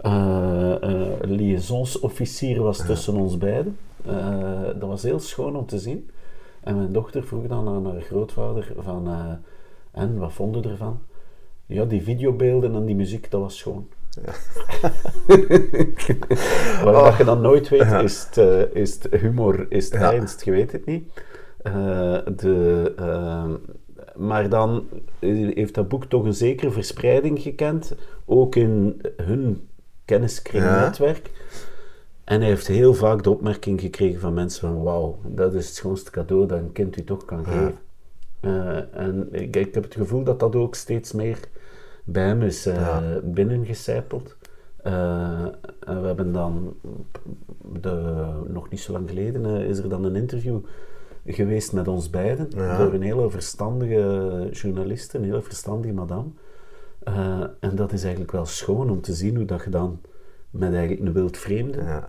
[0.00, 0.74] eh
[1.20, 3.76] liaisonsofficier was tussen ons beiden.
[4.78, 6.10] Dat was heel schoon om te zien.
[6.60, 9.08] En mijn dochter vroeg dan aan haar grootvader van,
[9.92, 10.98] en, wat vonden ervan?
[11.66, 13.86] Ja, die videobeelden en die muziek, dat was schoon.
[16.84, 20.12] Wat je dan nooit weet, is het, eh, is het humor, is het Ja.
[20.12, 21.08] ernst, je weet het niet.
[21.62, 21.72] Eh,
[22.36, 23.50] de, ehm,
[24.16, 24.88] maar dan
[25.20, 29.68] heeft dat boek toch een zekere verspreiding gekend, ook in hun
[30.04, 31.30] kenniskringnetwerk.
[32.24, 35.74] En hij heeft heel vaak de opmerking gekregen van mensen van wauw, dat is het
[35.74, 37.78] schoonste cadeau dat een kind u toch kan geven.
[38.40, 41.38] Eh, en ik, ik heb het gevoel dat dat ook steeds meer
[42.06, 44.36] bij hem is eh binnengecijpeld.
[44.76, 45.40] Eh,
[45.86, 46.76] en we hebben dan,
[47.80, 50.58] de, nog niet zo lang geleden, eh, is er dan een interview
[51.26, 52.78] geweest met ons beiden, Ja.
[52.78, 56.28] door een hele verstandige journaliste, een hele verstandige madame.
[57.02, 60.00] Eh, en dat is eigenlijk wel schoon om te zien hoe dat je dan
[60.50, 62.08] met eigenlijk een wild vreemde, Ja.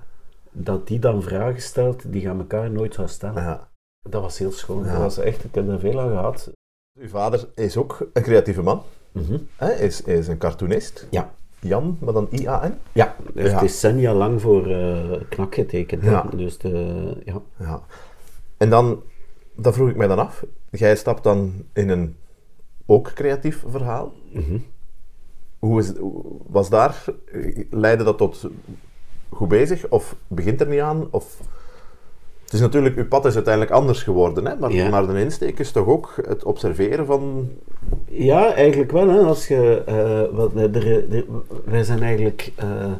[0.51, 3.41] dat die dan vragen stelt die je aan elkaar nooit zou stellen.
[3.43, 3.69] Ja.
[4.09, 4.83] Dat was heel schoon.
[4.83, 4.91] Ja.
[4.91, 6.51] Dat was echt, ik heb er veel aan gehad.
[6.99, 8.81] Uw vader is ook een creatieve man.
[9.11, 9.37] Mhm.
[9.55, 11.07] Hij is, hij is een cartoonist.
[11.09, 11.33] Ja.
[11.59, 12.73] Jan, maar dan I-A-N?
[12.91, 13.53] Ja, het Ja.
[13.55, 16.03] is decennia lang voor eh, knak getekend.
[16.03, 16.21] Ja.
[16.35, 17.41] Dus de, ja.
[17.59, 17.81] Ja.
[18.57, 19.01] En dan,
[19.55, 20.45] dat vroeg ik mij dan af.
[20.71, 22.15] Jij stapt dan in een
[22.85, 24.13] ook creatief verhaal.
[25.59, 25.91] Hoe is,
[26.47, 27.03] was daar,
[27.69, 28.47] leidde dat tot
[29.29, 29.87] goed bezig?
[29.87, 31.07] Of begint er niet aan?
[31.11, 31.39] Of...
[32.47, 34.55] Het is natuurlijk, uw pad is uiteindelijk anders geworden, hè?
[34.55, 34.89] Maar, Ja.
[34.89, 37.49] maar de insteek is toch ook het observeren van...
[38.05, 39.09] Ja, eigenlijk wel.
[39.09, 39.19] Hè.
[39.19, 41.23] Als je, eh, wat, er, er-
[41.65, 42.51] wij zijn eigenlijk...
[42.55, 42.91] eh,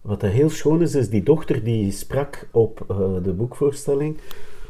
[0.00, 4.16] wat er heel schoon is, is die dochter die sprak op eh, de boekvoorstelling.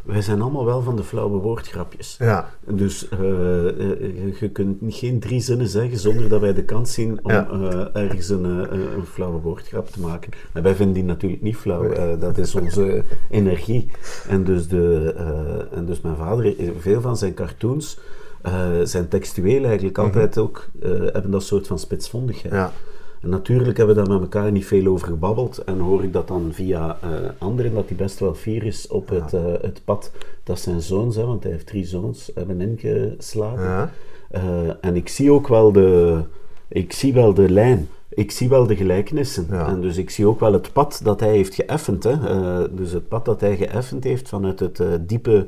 [0.05, 2.17] Wij zijn allemaal wel van de flauwe woordgrapjes.
[2.19, 2.49] Ja.
[2.69, 6.65] Dus eh, eh, je, je kunt niet- geen drie zinnen zeggen zonder dat wij de
[6.65, 7.49] kans zien om Ja.
[7.51, 10.33] eh, ergens een, eh, een, flauwe woordgrap te maken.
[10.53, 11.83] En wij vinden die natuurlijk niet flauw.
[11.91, 13.91] eh, dat is onze energie.
[14.29, 17.99] En dus, de, eh, en dus mijn vader, eh, veel van zijn cartoons
[18.43, 22.55] eh, zijn textueel eigenlijk altijd ook, eh, hebben dat soort van spitsvondigheid.
[22.55, 22.73] Ja.
[23.21, 25.59] En natuurlijk hebben we daar met elkaar niet veel over gebabbeld.
[25.59, 29.09] En hoor ik dat dan via eh, anderen, dat hij best wel fier is op
[29.09, 30.11] het, eh, het pad
[30.45, 33.65] dat zijn zoons, hè, want hij heeft drie zoons, hebben ingeslagen.
[33.65, 33.91] Ja.
[34.31, 34.43] Eh,
[34.81, 36.21] en ik zie ook wel de,
[36.69, 37.89] ik zie wel de lijn.
[38.09, 39.47] Ik zie wel de gelijkenissen.
[39.51, 39.69] Ja.
[39.69, 42.05] En dus ik zie ook wel het pad dat hij heeft geëffend.
[42.05, 42.75] Hè.
[42.75, 45.47] Dus het pad dat hij geëffend heeft vanuit het diepe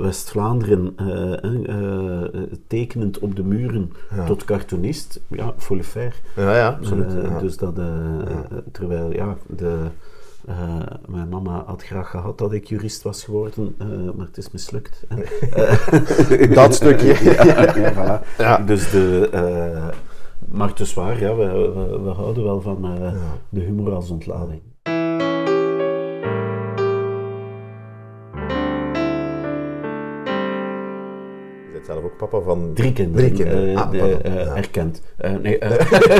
[0.00, 2.32] West-Vlaanderen, eh, eh, eh,
[2.66, 4.24] tekenend op de muren Ja.
[4.24, 5.20] tot cartoonist.
[5.28, 6.14] Ja, volle fair.
[6.36, 7.14] Ja, ja, absoluut.
[7.16, 7.38] Eh, ja.
[7.38, 8.38] Dus dat, eh, eh,
[8.72, 9.76] terwijl, ja, de,
[10.46, 10.56] eh,
[11.08, 15.04] mijn mama had graag gehad dat ik jurist was geworden, eh, maar het is mislukt.
[15.08, 16.46] hè.
[16.54, 17.06] Dat stukje.
[17.34, 17.44] ja,
[17.76, 18.36] ja, voilà.
[18.38, 18.58] Ja.
[18.58, 19.88] Dus de, eh,
[20.48, 23.12] maar het is waar, ja, we, we, we houden wel van eh,
[23.48, 24.60] de humor als ontlading.
[31.88, 32.70] Zelf ook papa van...
[32.74, 33.68] Drie kinderen, Drie kinderen.
[33.74, 34.54] eh, Ah, de- eh, Ja.
[34.56, 35.02] erkend.
[35.16, 35.58] Eh, nee,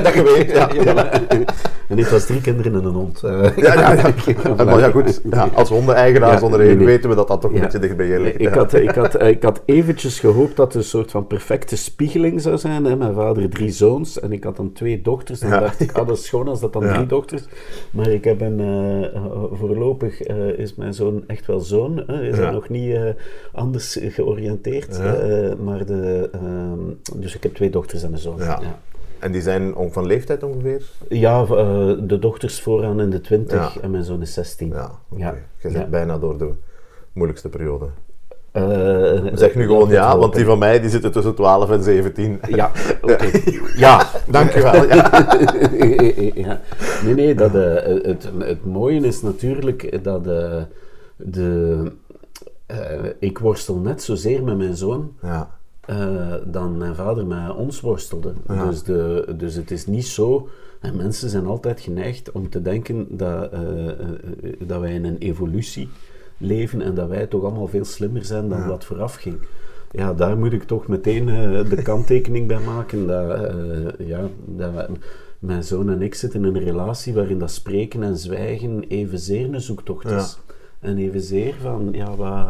[0.03, 0.71] Dat je weet, ja.
[1.89, 3.21] en dit was drie kinderen en een hond.
[3.23, 4.13] Ja, ja, ja.
[4.65, 5.21] Maar ja, goed.
[5.31, 6.87] Ja, als hondeneigenaar zonder nee, één nee.
[6.87, 8.41] weten we dat dat toch een beetje dicht bij je ligt.
[8.41, 12.41] Ik had, ik, had, ik had eventjes gehoopt dat het een soort van perfecte spiegeling
[12.41, 12.85] zou zijn.
[12.85, 12.97] Hè.
[12.97, 15.41] Mijn vader drie zoons en ik had dan twee dochters.
[15.41, 17.45] En dacht ik, ah, dat is schoon als dat dan drie dochters.
[17.91, 18.61] Maar ik heb een,
[19.53, 20.23] voorlopig
[20.57, 22.03] is mijn zoon echt wel zoon.
[22.07, 22.23] Hè.
[22.29, 22.97] Is hij nog niet
[23.53, 24.97] anders georiënteerd.
[24.97, 25.57] Ja.
[25.65, 28.39] Maar de, ehm, dus ik heb twee dochters en een zoon.
[28.39, 28.59] Ja.
[28.63, 28.79] ja.
[29.19, 30.83] En die zijn van leeftijd ongeveer?
[31.09, 33.81] Ja, eh, de dochters vooraan in de 20 Ja.
[33.81, 34.75] en mijn zoon is 16.
[35.17, 35.35] Ja.
[35.61, 36.51] Je zit bijna door de
[37.13, 37.87] moeilijkste periode.
[38.51, 42.41] Eh, Zeg nu gewoon ja, want die van mij die zitten tussen 12 en 17.
[42.49, 42.71] Ja,
[43.03, 43.31] oké.
[43.77, 44.85] Ja, Dankjewel.
[44.85, 45.11] Ja.
[46.35, 46.61] ja.
[47.05, 51.93] Nee, nee, dat, eh, het, het mooie is natuurlijk dat de,
[52.69, 55.57] eh, ik worstel net zozeer met mijn zoon Ja.
[55.81, 58.33] eh, dan mijn vader met ons worstelde.
[58.49, 58.67] Ja.
[58.67, 60.49] Dus, de, dus het is niet zo...
[60.81, 63.61] En mensen zijn altijd geneigd om te denken dat, eh,
[64.67, 65.89] dat wij in een evolutie
[66.37, 69.37] leven en dat wij toch allemaal veel slimmer zijn dan wat vooraf ging.
[69.91, 71.27] Ja, daar moet ik toch meteen
[71.69, 73.53] de kanttekening bij maken dat,
[73.99, 74.89] ja, dat wij-
[75.39, 79.61] mijn zoon en ik zitten in een relatie waarin dat spreken en zwijgen evenzeer een
[79.61, 80.39] zoektocht is.
[80.81, 82.47] En evenzeer van, ja, wat...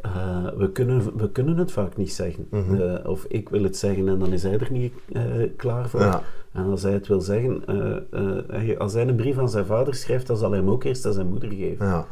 [0.00, 2.46] Eh, we, kunnen, we kunnen het vaak niet zeggen.
[2.50, 2.74] Mhm.
[2.80, 5.22] Eh, of ik wil het zeggen en dan is hij er niet eh,
[5.56, 6.00] klaar voor.
[6.00, 6.22] Ja.
[6.52, 9.64] En als hij het wil zeggen, eh, eh, hij- als hij een brief aan zijn
[9.66, 11.86] vader schrijft, dan zal hij hem ook eerst aan zijn moeder geven.
[11.86, 12.06] ja.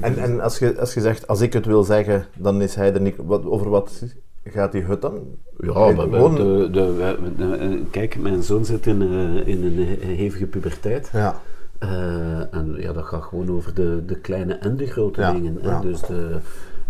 [0.00, 2.94] En, en als, je, als je zegt, als ik het wil zeggen, dan is hij
[2.94, 3.16] er niet...
[3.16, 4.02] Wat, over wat
[4.44, 5.20] gaat die hut dan?
[5.58, 9.76] Ja, Hij maar we- gewoon- de, de, kijk, mijn zoon zit in, eh, in een
[9.86, 11.10] he- hevige puberteit.
[11.12, 11.40] Ja.
[11.78, 15.58] Eh, en ja, dat gaat gewoon over de, de kleine en de grote Ja, dingen.
[15.62, 15.80] ja.
[15.80, 16.38] Dus de,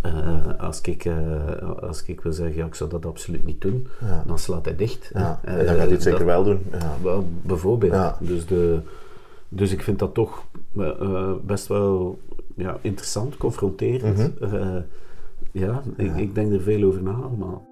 [0.03, 3.87] eh, als, ik, eh, als ik wil zeggen, ja, ik zou dat absoluut niet doen,
[4.01, 4.22] Ja.
[4.27, 5.11] dan slaat hij dicht.
[5.14, 5.40] ja.
[5.44, 6.61] En dan gaat hij het zeker dat- wel doen.
[6.72, 6.96] Ja.
[7.03, 8.14] Wel, bijvoorbeeld.
[8.20, 8.81] Dus, de,
[9.49, 10.42] dus ik vind dat toch
[11.42, 12.18] best wel
[12.55, 14.40] ja, interessant, confronterend.
[14.40, 14.81] Mhm.
[15.53, 17.66] Ja, Ik, ik denk er veel over na allemaal.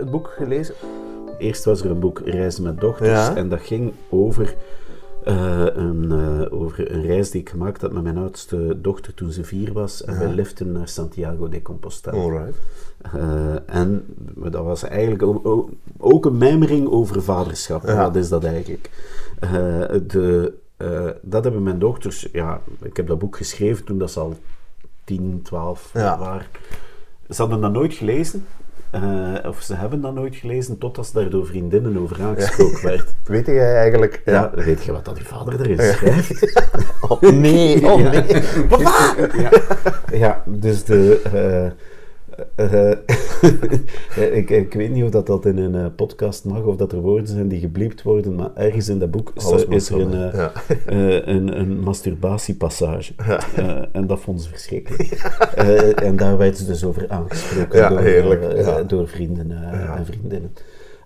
[0.00, 0.74] Het boek gelezen?
[1.38, 3.36] Eerst was er een boek Reizen met dochters Ja.
[3.36, 4.54] en dat ging over,
[5.24, 9.30] eh, een, eh, over een reis die ik gemaakt had met mijn oudste dochter toen
[9.32, 10.04] ze vier was.
[10.04, 12.16] En wij liften naar Santiago de Compostela.
[12.16, 12.56] Alright.
[13.02, 15.22] Eh, en dat was eigenlijk
[15.98, 17.86] ook, een mijmering over vaderschap.
[17.86, 17.96] Ja.
[18.02, 18.90] Wat is dat eigenlijk?
[20.06, 20.54] De,
[21.22, 22.28] dat hebben mijn dochters...
[22.32, 24.34] Ja, ik heb dat boek geschreven toen dat ze al
[25.04, 26.18] 10, 12 Ja.
[26.18, 26.46] waren.
[27.28, 28.44] Ze hadden dat nooit gelezen.
[28.90, 33.14] Eh, of ze hebben dat nooit gelezen, totdat ze daar door vriendinnen over aangesproken werd.
[33.24, 34.22] Weet jij eigenlijk...
[34.24, 36.62] Ja, weet je wat dat die vader erin schrijft?
[37.08, 38.42] Oh, nee, oh nee.
[38.68, 39.14] Papa!
[39.42, 39.50] ja.
[40.12, 41.20] ja, dus de...
[41.32, 41.86] eh,
[42.56, 46.92] eh, ik, ik weet niet of dat, dat in een eh, podcast mag of dat
[46.92, 49.90] er woorden zijn die gebliept worden, maar ergens in dat boek is, Alles er- is
[49.90, 50.52] er een, eh, ja.
[50.86, 53.12] eh, een, een masturbatiepassage.
[53.56, 55.10] Eh, en dat vonden ze verschrikkelijk.
[55.54, 60.52] Eh, en daar werd ze dus over aangesproken door, eh, door vrienden eh, en vriendinnen.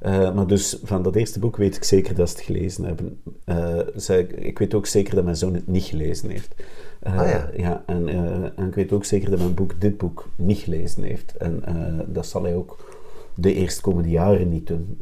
[0.00, 3.20] Eh, maar dus van dat eerste boek weet ik zeker dat ze het gelezen hebben.
[3.44, 6.54] Eh, zij, ik weet ook zeker dat mijn zoon het niet gelezen heeft.
[7.00, 7.83] Eh, Ah, ja.
[7.87, 11.37] en, eh, en ik weet ook zeker dat mijn boek dit boek niet gelezen heeft.
[11.37, 11.62] En
[12.07, 12.92] dat zal hij ook
[13.35, 14.98] de eerstkomende jaren niet doen.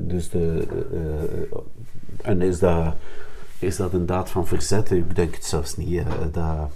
[0.00, 0.66] Dus de,
[2.22, 2.94] en is dat,
[3.58, 4.90] is dat een daad van verzet?
[4.90, 6.02] Ik denk het zelfs niet.
[6.32, 6.70] dat,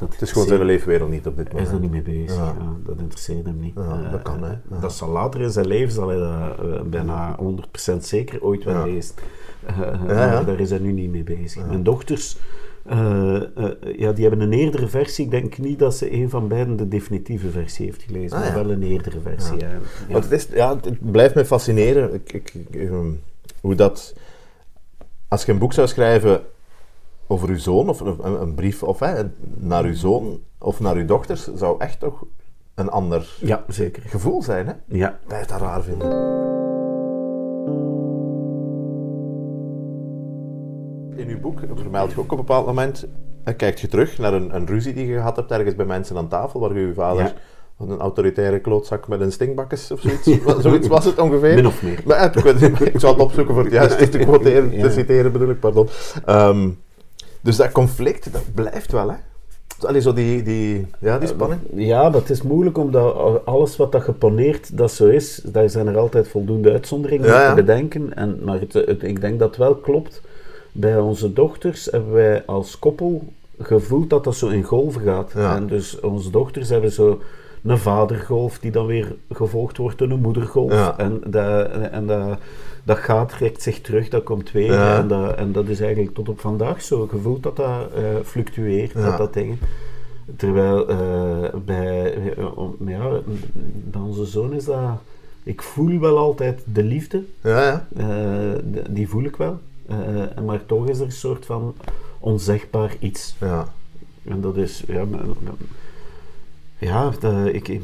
[0.00, 1.84] dat Het is gewoon zijn leefwereld niet op dit hij is moment.
[1.84, 2.36] er niet mee bezig.
[2.38, 2.44] Ja.
[2.58, 2.76] Ja.
[2.86, 3.74] dat interesseert hem niet.
[3.76, 4.50] Ja, Eh, dat kan, hè.
[4.50, 4.80] Ja.
[4.80, 8.84] Dat zal later in zijn leven zal hij dat eh, bijna 100% zeker ooit wel
[8.84, 9.14] lezen.
[9.66, 11.66] Eh, daar is hij nu niet mee bezig.
[11.66, 12.36] Mijn dochters,
[12.86, 13.42] eh, eh,
[13.96, 15.24] ja, die hebben een eerdere versie.
[15.24, 18.56] Ik denk niet dat ze een van beiden de definitieve versie heeft gelezen, Ah, maar
[18.56, 18.62] ja.
[18.64, 19.58] wel een eerdere versie.
[19.58, 19.68] Ja.
[19.68, 19.78] Ja.
[20.12, 23.10] Want het, is, ja, het blijft me fascineren ik, ik, ik, ehm,
[23.60, 24.14] hoe dat...
[25.28, 26.40] Als je een boek zou schrijven
[27.30, 29.22] over uw zoon, of een, een brief of, hè,
[29.56, 32.24] naar uw zoon of naar uw dochters, zou echt toch
[32.74, 34.02] een ander ja, zeker.
[34.06, 34.72] gevoel zijn, hè?
[34.86, 36.08] Ja, Dat je dat raar vinden.
[41.16, 43.06] In uw boek vermeld je ook op een bepaald moment,
[43.44, 46.16] eh, kijkt je terug naar een, een ruzie die je gehad hebt ergens bij mensen
[46.16, 47.32] aan tafel, waar je uw vader Ja.
[47.86, 50.30] een autoritaire klootzak met een stinkbakkes of zoiets,
[50.66, 51.54] zoiets was het ongeveer.
[51.54, 52.02] min of meer.
[52.06, 54.82] Maar, ik, ik zal het opzoeken voor het juist te quoteren, Ja.
[54.82, 55.88] te citeren bedoel ik, pardon.
[56.24, 56.70] Ehm,
[57.40, 59.16] dus dat conflict, dat blijft wel, hè?
[59.86, 61.60] Allee, zo die, die, ja, die spanning.
[61.74, 65.86] Ja, maar het is moeilijk omdat alles wat dat geponeerd dat zo is, daar zijn
[65.86, 67.48] er altijd voldoende uitzonderingen Ja, op ja.
[67.48, 68.14] te bedenken.
[68.16, 70.20] En, maar het, het- ik denk dat het wel klopt.
[70.72, 73.24] Bij onze dochters hebben wij als koppel
[73.58, 75.32] gevoeld dat dat zo in golven gaat.
[75.34, 75.56] Ja.
[75.56, 77.20] En dus onze dochters hebben zo
[77.64, 80.92] een vadergolf die dan weer gevolgd wordt door een moedergolf.
[80.96, 82.38] En, dat, en dat,
[82.82, 84.72] dat gaat, trekt zich terug, dat komt weer.
[84.72, 84.98] Ja.
[84.98, 88.92] En, dat, en dat is eigenlijk tot op vandaag zo gevoeld dat dat eh, fluctueert,
[88.92, 89.00] Ja.
[89.00, 89.58] dat dat dingen.
[90.36, 92.36] Terwijl eh, bij, eh,
[92.86, 93.10] ja,
[93.90, 94.78] bij onze zoon is dat...
[95.42, 97.86] Ik voel wel altijd de liefde, Ja,
[98.90, 99.58] die voel ik wel.
[100.44, 101.74] Maar toch is er een soort van
[102.18, 103.36] onzegbaar iets.
[103.40, 103.72] ja.
[104.24, 104.82] En dat is...
[104.86, 105.04] Ja,
[106.80, 107.80] ja dat, ik,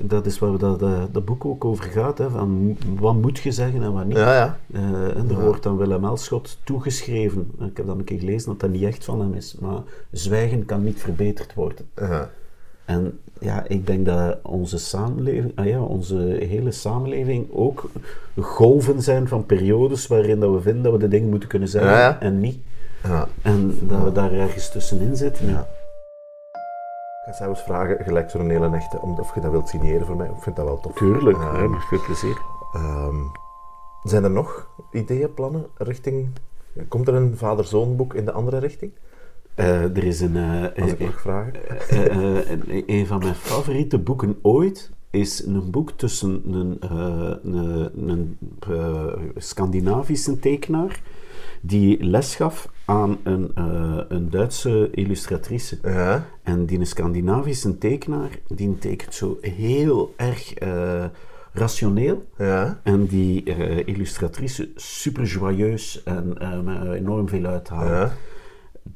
[0.00, 2.18] dat is waar dat, dat, dat boek ook over gaat.
[2.18, 4.16] Hè, van wat moet je zeggen en wat niet.
[4.16, 4.58] Ja, ja.
[4.72, 7.50] Eh, en er wordt dan Willem Elschot toegeschreven.
[7.70, 9.56] Ik heb dan een keer gelezen dat dat niet echt van hem is.
[9.60, 9.80] Maar
[10.10, 11.86] zwijgen kan niet verbeterd worden.
[11.96, 12.30] ja.
[12.84, 16.16] En ja, ik denk dat onze samenleving, ah ja, onze
[16.48, 17.90] hele samenleving ook
[18.40, 21.90] golven zijn van periodes waarin dat we vinden dat we de dingen moeten kunnen zeggen
[21.90, 22.20] Ja, ja.
[22.20, 22.58] en niet.
[23.04, 23.28] ja.
[23.42, 25.48] En dat we daar ergens tussenin zitten.
[25.48, 25.68] Ja.
[27.28, 30.16] Ik ga zelfs vragen, gelijk zo'n hele echte, om- of je dat wilt signeren voor
[30.16, 30.26] mij.
[30.26, 30.94] Ik vind dat wel tof.
[30.94, 32.40] Tuurlijk, Ehm, ja, met veel plezier.
[32.72, 33.16] ehm,
[34.02, 36.28] zijn er nog ideeën, plannen richting...
[36.88, 38.92] Komt er een vader-zoon boek in de andere richting?
[39.54, 41.52] Eh, er is een, eh, Als ik eh, mag vragen.
[42.52, 48.38] een, een van mijn favoriete boeken ooit is een boek tussen een, eh, een, een
[49.36, 51.00] Scandinavische tekenaar
[51.60, 55.78] die les gaf aan een, eh, een Duitse illustratrice.
[55.82, 56.26] Ja.
[56.42, 61.04] En die Scandinavische tekenaar, die tekent zo heel erg eh,
[61.52, 62.24] rationeel.
[62.38, 62.80] Ja.
[62.82, 67.92] En die eh, illustratrice super joyeus en met enorm veel uithalen.
[67.92, 68.12] Ja.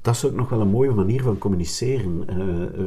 [0.03, 2.25] Dat is ook nog wel een mooie manier van communiceren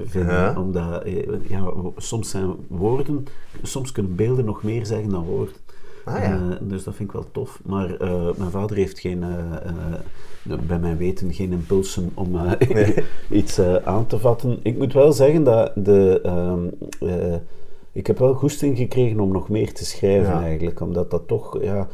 [0.05, 0.57] vinden.
[0.57, 1.03] Omdat
[1.47, 3.25] ja, soms zijn woorden,
[3.61, 5.55] soms kunnen beelden nog meer zeggen dan woorden.
[6.05, 6.31] Ah, ja.
[6.33, 7.59] Eh, dus dat vind ik wel tof.
[7.65, 12.35] Maar eh, mijn vader heeft geen, eh, bij mijn weten geen impulsen om
[13.29, 14.59] iets aan te vatten.
[14.63, 16.67] Ik moet wel zeggen dat de, ehm,
[16.99, 17.35] eh,
[17.91, 20.41] ik heb wel goesting gekregen om nog meer te schrijven Ja.
[20.43, 20.81] eigenlijk.
[20.81, 21.87] Omdat dat toch, ja,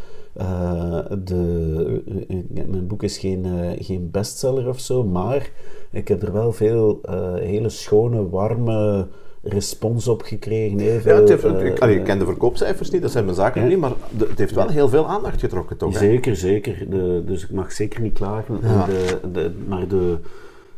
[1.23, 2.03] de,
[2.49, 3.45] mijn boek is geen,
[3.79, 5.49] geen bestseller of zo, maar
[5.91, 6.99] ik heb er wel veel
[7.35, 9.07] hele schone, warme
[9.43, 10.79] respons op gekregen.
[10.79, 13.35] Heel Ja, het heeft, eh, ik, allee, ik ken de verkoopcijfers niet, dat zijn mijn
[13.35, 13.67] zaken Ja.
[13.67, 15.93] niet, maar de- het heeft wel heel veel aandacht getrokken, toch?
[15.93, 15.99] hè?
[15.99, 16.89] Zeker, zeker.
[16.89, 18.59] De, dus ik mag zeker niet klagen.
[18.61, 18.85] Ja.
[18.85, 20.17] De, de, maar de,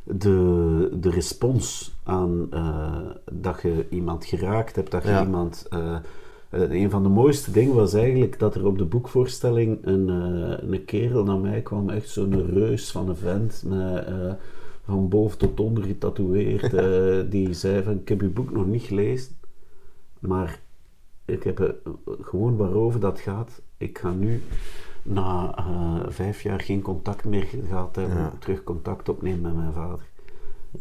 [0.03, 2.95] de, de respons aan eh,
[3.31, 5.23] dat je iemand geraakt hebt, dat je Ja.
[5.23, 5.65] iemand...
[5.69, 5.95] eh,
[6.69, 10.07] een van de mooiste dingen was eigenlijk dat er op de boekvoorstelling een,
[10.71, 14.05] een kerel naar mij kwam, echt zo'n reus van een vent, met,
[14.85, 18.81] van boven tot onder getatoeëerd, eh, die zei van, ik heb uw boek nog niet
[18.83, 19.35] gelezen,
[20.19, 20.59] maar
[21.25, 21.69] ik heb eh,
[22.21, 23.61] gewoon waarover dat gaat.
[23.77, 24.41] Ik ga nu
[25.01, 28.33] na eh, vijf jaar geen contact meer gehad hebben, Ja.
[28.39, 29.99] terug contact opnemen met mijn vader.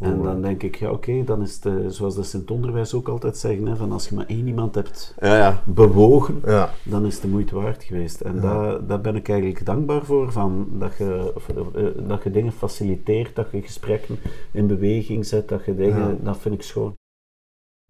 [0.01, 3.37] En dan denk ik, ja oké, dan is het, eh, zoals de Sint-Onderwijs ook altijd
[3.37, 5.63] zeggen, hè, van als je maar één iemand hebt Ja, ja.
[5.67, 6.71] bewogen, Ja.
[6.85, 8.21] dan is het de moeite waard geweest.
[8.21, 11.33] En daar, daar ben ik eigenlijk dankbaar voor, van, dat, je,
[11.75, 14.17] eh, dat je dingen faciliteert, dat je gesprekken
[14.53, 16.95] in beweging zet, dat je dingen, dat vind ik schoon.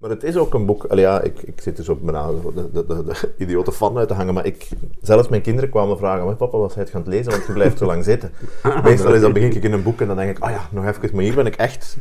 [0.03, 0.84] Maar het is ook een boek.
[0.84, 2.24] Allee, ja, ik, ik zit dus op mijn
[2.55, 4.34] de, de, de, de idiote fan uit te hangen.
[4.34, 4.68] Maar ik,
[5.03, 7.30] zelfs mijn kinderen kwamen vragen: "Maar Papa, was hij het gaan lezen?
[7.32, 8.32] Want je blijft zo lang zitten.
[8.84, 10.86] Meestal is dan begin ik in een boek en dan denk ik: Ah ja, nog
[10.86, 11.11] even.
[11.12, 11.96] Maar hier ben ik echt.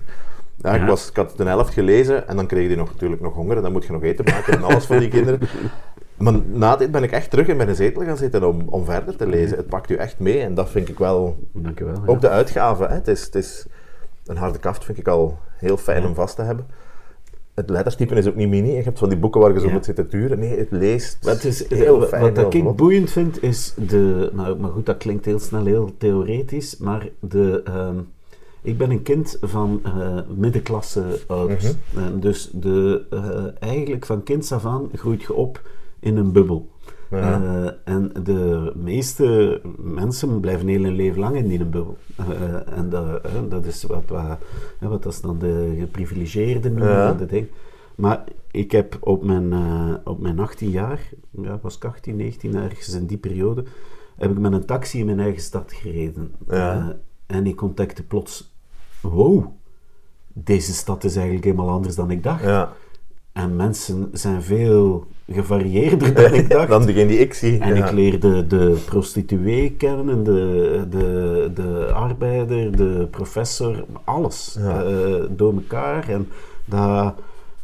[0.58, 3.34] Ja, ik, was, ik had de helft gelezen en dan kreeg die nog, natuurlijk nog
[3.34, 3.56] honger.
[3.58, 5.40] En dan moet je nog eten maken en alles van die kinderen.
[6.18, 9.16] Maar na dit ben ik echt terug in mijn zetel gaan zitten om, om verder
[9.16, 9.58] te lezen.
[9.58, 11.38] Het pakt u echt mee en dat vind ik wel.
[11.54, 11.94] Dankjewel.
[11.94, 12.02] ja.
[12.06, 12.84] Ook de uitgave.
[12.84, 12.94] Hè.
[12.94, 13.66] Het, is, het is
[14.26, 16.08] een harde kaft, vind ik al heel fijn Ja.
[16.08, 16.66] om vast te hebben.
[17.54, 18.72] Het letterstypen is ook niet mini.
[18.76, 19.72] Je hebt van die boeken waar je zo Ja.
[19.74, 20.40] moet zitten turen.
[20.40, 22.22] Nee, het leest het is, heel wat fijn.
[22.34, 24.30] wat heel ik boeiend vind, is de...
[24.34, 27.62] Maar, maar goed, dat klinkt heel snel heel theoretisch, maar de...
[27.66, 27.96] ehm,
[28.62, 31.64] ik ben een kind van eh, middenklasse ouders.
[31.94, 32.04] Mhm.
[32.04, 35.62] En dus de, eh, eigenlijk van kinds af aan groeit je op
[36.00, 36.70] in een bubbel.
[37.12, 37.42] Ja.
[37.42, 41.98] Eh, en de meeste mensen blijven heel hun leven lang in die bubbel.
[42.16, 44.04] Eh, en dat, dat is wat,
[44.80, 47.14] wat, dat is dan de geprivilegeerden noemen, Ja.
[47.14, 47.48] de ding.
[47.96, 49.54] Maar ik heb op mijn,
[50.04, 51.10] op mijn 18 jaar,
[51.42, 53.64] ja, was ik 18, 19, ergens in die periode,
[54.18, 56.32] heb ik met een taxi in mijn eigen stad gereden.
[56.50, 56.98] Ja.
[57.26, 58.54] En ik ontdekte plots,
[59.02, 59.46] wow,
[60.34, 62.44] deze stad is eigenlijk helemaal anders dan ik dacht.
[62.44, 62.74] Ja.
[63.32, 66.68] En mensen zijn veel gevarieerder dan ik dacht.
[66.70, 67.60] Dan degene die ik zie.
[67.60, 67.86] En ja.
[67.86, 74.84] ik leerde de prostituee kennen, de, de, de arbeider, de professor, alles Ja.
[74.84, 76.10] eh, door elkaar.
[76.10, 76.28] En
[76.66, 77.14] dat,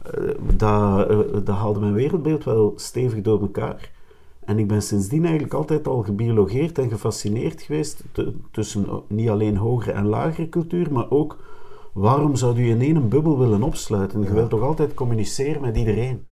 [0.04, 0.24] eh,
[0.58, 3.92] dat, eh, dat haalde mijn wereldbeeld wel stevig door elkaar.
[4.46, 8.04] En ik ben sindsdien eigenlijk altijd al gebiologeerd en gefascineerd geweest
[8.52, 11.38] tussen niet alleen hogere en lagere cultuur, maar ook
[11.98, 14.22] waarom zou u in één bubbel willen opsluiten?
[14.22, 16.28] Je wilt toch altijd communiceren met iedereen?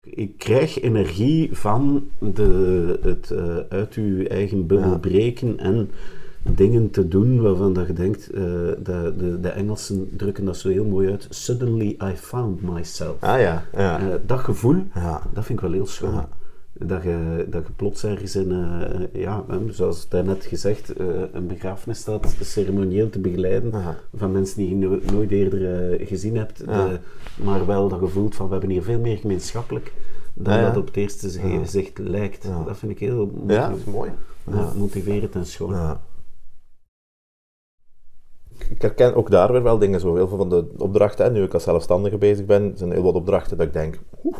[0.00, 4.98] Ik krijg energie van de, het eh, uit uw eigen bubbel Ja.
[4.98, 5.90] breken en
[6.42, 10.84] dingen te doen waarvan dat je denkt, de, de, de Engelsen drukken dat zo heel
[10.84, 11.26] mooi uit.
[11.30, 13.16] Suddenly I found myself.
[13.20, 13.64] Ah ja.
[13.76, 13.98] ja.
[13.98, 15.22] Eh, dat gevoel, ja.
[15.32, 16.26] dat vind ik wel heel schoon.
[16.86, 21.98] Dat, je, dat je plots ergens in, eh, ja, zoals daarnet gezegd, eh, een begrafenis
[21.98, 23.72] staat ceremonieel te begeleiden
[24.14, 26.88] van mensen die je no- nooit eerder eh, gezien hebt, Ja.
[26.88, 26.98] de-
[27.42, 29.92] maar wel dat gevoel van we hebben hier veel meer gemeenschappelijk
[30.34, 31.58] dan Ja, dat op het eerste Ja.
[31.58, 32.42] gezicht lijkt.
[32.66, 34.10] Dat vind ik heel Ja, dat is mooi.
[34.50, 35.98] ja, motiverend en schoon.
[38.70, 40.14] Ik herken ook daar weer wel dingen zo.
[40.14, 43.56] Heel veel van de opdrachten, nu ik als zelfstandige bezig ben, zijn heel wat opdrachten
[43.56, 44.36] dat ik denk, oeh,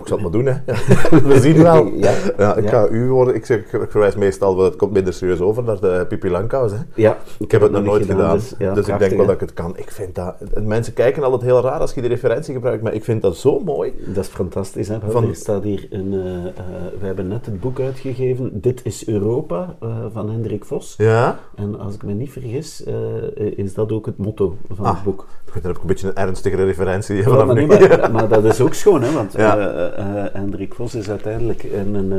[0.00, 0.54] ik zal het maar doen, hè.
[1.34, 1.86] We zien wel.
[1.86, 2.12] Ja.
[2.38, 2.70] Ja, ik Ja.
[2.70, 5.80] ga u worden, ik, zeg, ik verwijs meestal, want het komt minder serieus over, naar
[5.80, 6.78] de Pipi Langkous, hè.
[6.94, 9.40] Ja, Ik heb het nog nooit gedaan, dus, ja, dus ik denk wel dat ik
[9.40, 9.72] het kan.
[9.76, 10.34] Ik vind dat,
[10.64, 13.60] mensen kijken altijd heel raar als je die referentie gebruikt, maar ik vind dat zo
[13.60, 13.92] mooi.
[14.06, 14.88] Dat is fantastisch.
[14.88, 14.98] Hè?
[15.08, 16.62] Van- Er staat hier een, eh,
[17.00, 20.94] we hebben net het boek uitgegeven, Dit is Europa, eh, van Hendrik Vos.
[20.98, 21.38] Ja?
[21.56, 22.84] En als ik me niet vergis,
[23.36, 24.94] is dat ook het motto van Ah.
[24.94, 25.26] het boek.
[25.50, 28.60] Goed, dan heb ik een beetje een ernstigere referentie Ja, nee, maar, maar dat is
[28.60, 29.12] ook schoon, hè?
[29.12, 29.83] want Ja.
[29.92, 32.12] Eh, eh, Hendrik Vos is uiteindelijk een, een,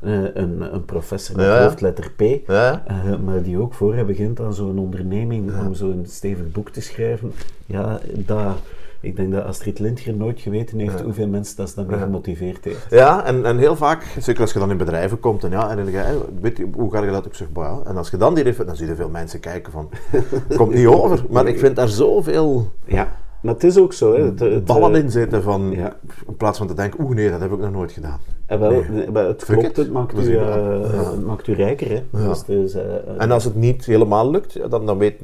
[0.00, 2.82] eh, een, een professor met Ja, hoofdletter P, Ja?
[3.24, 5.66] maar die ook voor hij begint aan zo'n onderneming Ja.
[5.66, 7.32] om zo'n stevig boek te schrijven.
[7.66, 8.54] Ja, dat,
[9.00, 12.02] ik denk dat Astrid Lindgren nooit geweten heeft hoeveel mensen dat daarmee Ja.
[12.04, 12.86] gemotiveerd heeft.
[12.90, 15.76] Ja, en, en heel vaak, zeker als je dan in bedrijven komt en ja, en
[15.76, 16.04] dan ga
[16.40, 17.28] weet je, hoe ga je dat?
[17.30, 17.90] Zeg, "Bah ja.
[17.90, 19.90] En als je dan die dan zie je veel mensen kijken van,
[20.56, 21.24] komt niet over.
[21.30, 23.08] Maar ik vind daar zoveel Ja,
[23.46, 24.14] maar het is ook zo.
[24.14, 24.22] Hè.
[24.24, 25.96] Het, het, ballen eh, in zitten van, ja.
[26.26, 28.18] in plaats van te denken, oeh nee, dat heb ik nog nooit gedaan.
[28.46, 29.10] En wel, Nee.
[29.10, 30.80] maar het Fuck klopt, het maakt u, eh, wel.
[30.80, 31.10] Ja.
[31.10, 31.88] het maakt u rijker.
[31.88, 32.02] Hè.
[32.22, 32.34] Ja.
[32.46, 35.14] Dus eh, eh, En als het niet helemaal lukt, dan, dan weet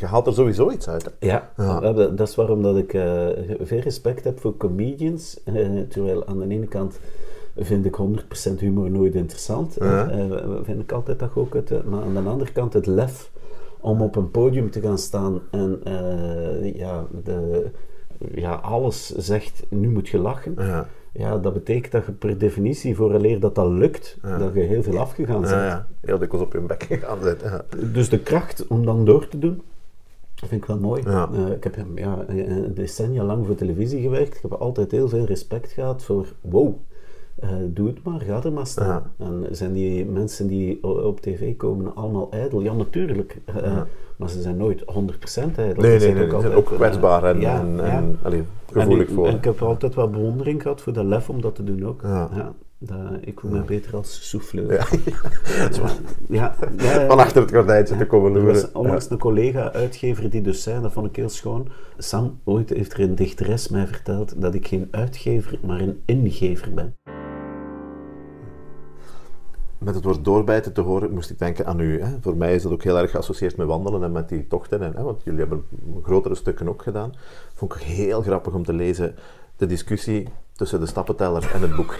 [0.00, 1.04] je haalt er sowieso iets uit.
[1.04, 1.26] Hè.
[1.26, 1.80] Ja, Ja.
[1.82, 3.26] eh, dat- dat is waarom dat ik eh,
[3.60, 5.40] veel respect heb voor comedians.
[5.44, 5.54] eh,
[5.88, 6.98] terwijl aan de ene kant
[7.56, 9.76] vind ik 100% humor nooit interessant.
[9.76, 12.86] Eh, eh, vind ik altijd dat ook het, eh, maar aan de andere kant het
[12.86, 13.30] lef
[13.82, 17.70] om op een podium te gaan staan en eh, ja, de,
[18.34, 20.54] ja, alles zegt, nu moet je lachen.
[20.58, 24.38] Ja, Ja, dat betekent dat je per definitie, vooraleer dat dat lukt, Ja.
[24.38, 25.52] dat je heel veel afgegaan bent.
[25.52, 25.86] ja, ja.
[26.00, 27.18] Heel dikwijls op je bek gegaan.
[27.42, 27.64] Ja.
[27.92, 29.62] Dus de kracht om dan door te doen,
[30.34, 31.02] vind ik wel mooi.
[31.02, 32.24] Eh, ik heb ja,
[32.74, 34.34] decennia lang voor televisie gewerkt.
[34.36, 36.74] Ik heb altijd heel veel respect gehad voor, wow,
[37.40, 39.02] eh, doe het maar, ga er maar staan.
[39.18, 42.60] En zijn die mensen die op tv komen allemaal ijdel?
[42.60, 43.36] Ja, natuurlijk.
[43.44, 43.80] eh,
[44.16, 45.82] Maar ze zijn nooit 100% ijdel.
[45.82, 49.14] Nee, Ze nee, zijn ze ook kwetsbaar en, eh, ja, en, en allee, gevoelig en
[49.14, 49.26] voor.
[49.26, 52.02] en ik heb altijd wel bewondering gehad voor dat lef om dat te doen ook.
[52.84, 54.70] Dat, ik voel me beter als souffleur.
[56.28, 56.54] Ja.
[56.76, 57.06] Ja.
[57.08, 60.92] Van achter het gordijntje te komen Er was onlangs een collega-uitgever die dus zei, dat
[60.92, 61.68] vond ik heel schoon.
[61.98, 66.74] Sam, ooit heeft er een dichteres mij verteld dat ik geen uitgever, maar een ingever
[66.74, 66.94] ben.
[69.84, 72.00] Met het woord doorbijten te horen, moest ik denken aan u.
[72.00, 72.08] Hè.
[72.20, 74.82] Voor mij is dat ook heel erg geassocieerd met wandelen en met die tochten.
[74.82, 75.64] En, hè, want jullie hebben
[76.02, 77.14] grotere stukken ook gedaan.
[77.54, 79.14] Vond ik heel grappig om te lezen
[79.56, 81.98] de discussie tussen de stappenteller en het boek.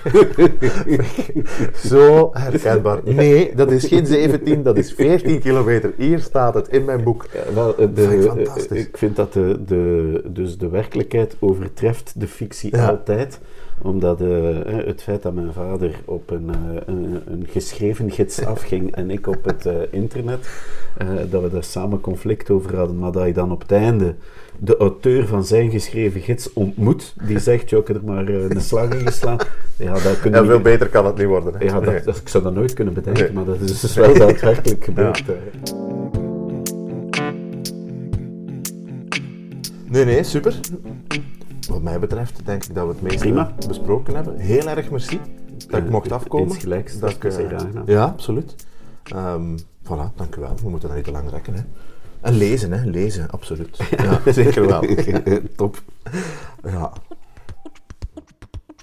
[1.90, 3.00] Zo herkenbaar.
[3.04, 5.92] Nee, dat is geen 17, dat is 14 kilometer.
[5.96, 7.26] Hier staat het in mijn boek.
[7.32, 8.86] Ja, wel, eh, de, Vind ik eh, fantastisch.
[8.86, 12.88] ik vind dat de, de, dus de werkelijkheid overtreft de fictie Ja.
[12.88, 13.40] altijd.
[13.82, 14.28] Omdat eh,
[14.64, 19.26] het feit dat mijn vader op een, eh, een, een geschreven gids afging en ik
[19.26, 20.48] op het eh, internet,
[21.30, 24.14] dat we daar samen conflict over hadden, maar dat je dan op het einde
[24.58, 28.60] de auteur van zijn geschreven gids ontmoet, die zegt, joh, ik heb er maar een
[28.60, 29.36] slag in geslaan.
[29.76, 31.52] Ja, dat kun je En niet- veel beter kan het niet worden.
[31.58, 31.64] Hè.
[31.64, 32.02] ja, dat, Nee.
[32.02, 33.32] dat- ik zou dat nooit kunnen bedenken, Nee.
[33.32, 35.24] maar dat is dus wel daadwerkelijk gebeurd.
[39.90, 40.60] Nee, nee, super.
[41.72, 43.52] Wat mij betreft denk ik dat we het meeste Prima.
[43.68, 44.36] besproken hebben.
[44.38, 45.20] Heel erg merci
[45.68, 46.48] dat ik Eh, mocht afkomen.
[46.48, 47.58] insgelijks, dat is ik, eh.
[47.86, 48.54] Ja, absoluut.
[49.04, 50.54] Ehm voilà, dank u wel.
[50.62, 51.54] We moeten dat niet te lang rekken.
[51.54, 51.60] Hè.
[52.20, 52.84] En lezen, hè.
[52.90, 53.76] Lezen, absoluut.
[54.04, 54.84] Ja, zeker wel.
[55.56, 55.82] Top.
[56.64, 56.92] Ja.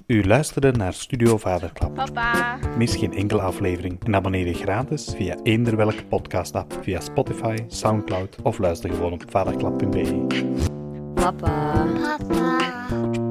[0.06, 1.94] U luisterde naar Studio Vaderklap.
[1.94, 2.58] Papa.
[2.76, 8.36] Mis geen enkele aflevering en abonneer je gratis via eender welke podcast-app via Spotify, Soundcloud
[8.42, 10.79] of luister gewoon op vaderklap.be.
[11.20, 11.86] Papa.
[12.02, 12.58] Papa.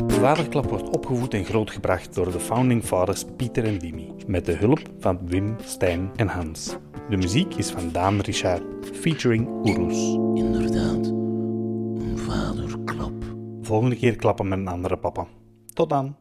[0.07, 4.79] Vaderklap wordt opgevoed en grootgebracht door de founding fathers Pieter en Wimmy, met de hulp
[4.99, 6.75] van Wim, Stijn en Hans.
[7.09, 8.63] De muziek is van Daan Richard,
[8.93, 10.13] featuring Oeroes.
[10.43, 13.13] Inderdaad, een vaderklap.
[13.61, 15.27] Volgende keer klappen met een andere papa.
[15.73, 16.15] Tot dan!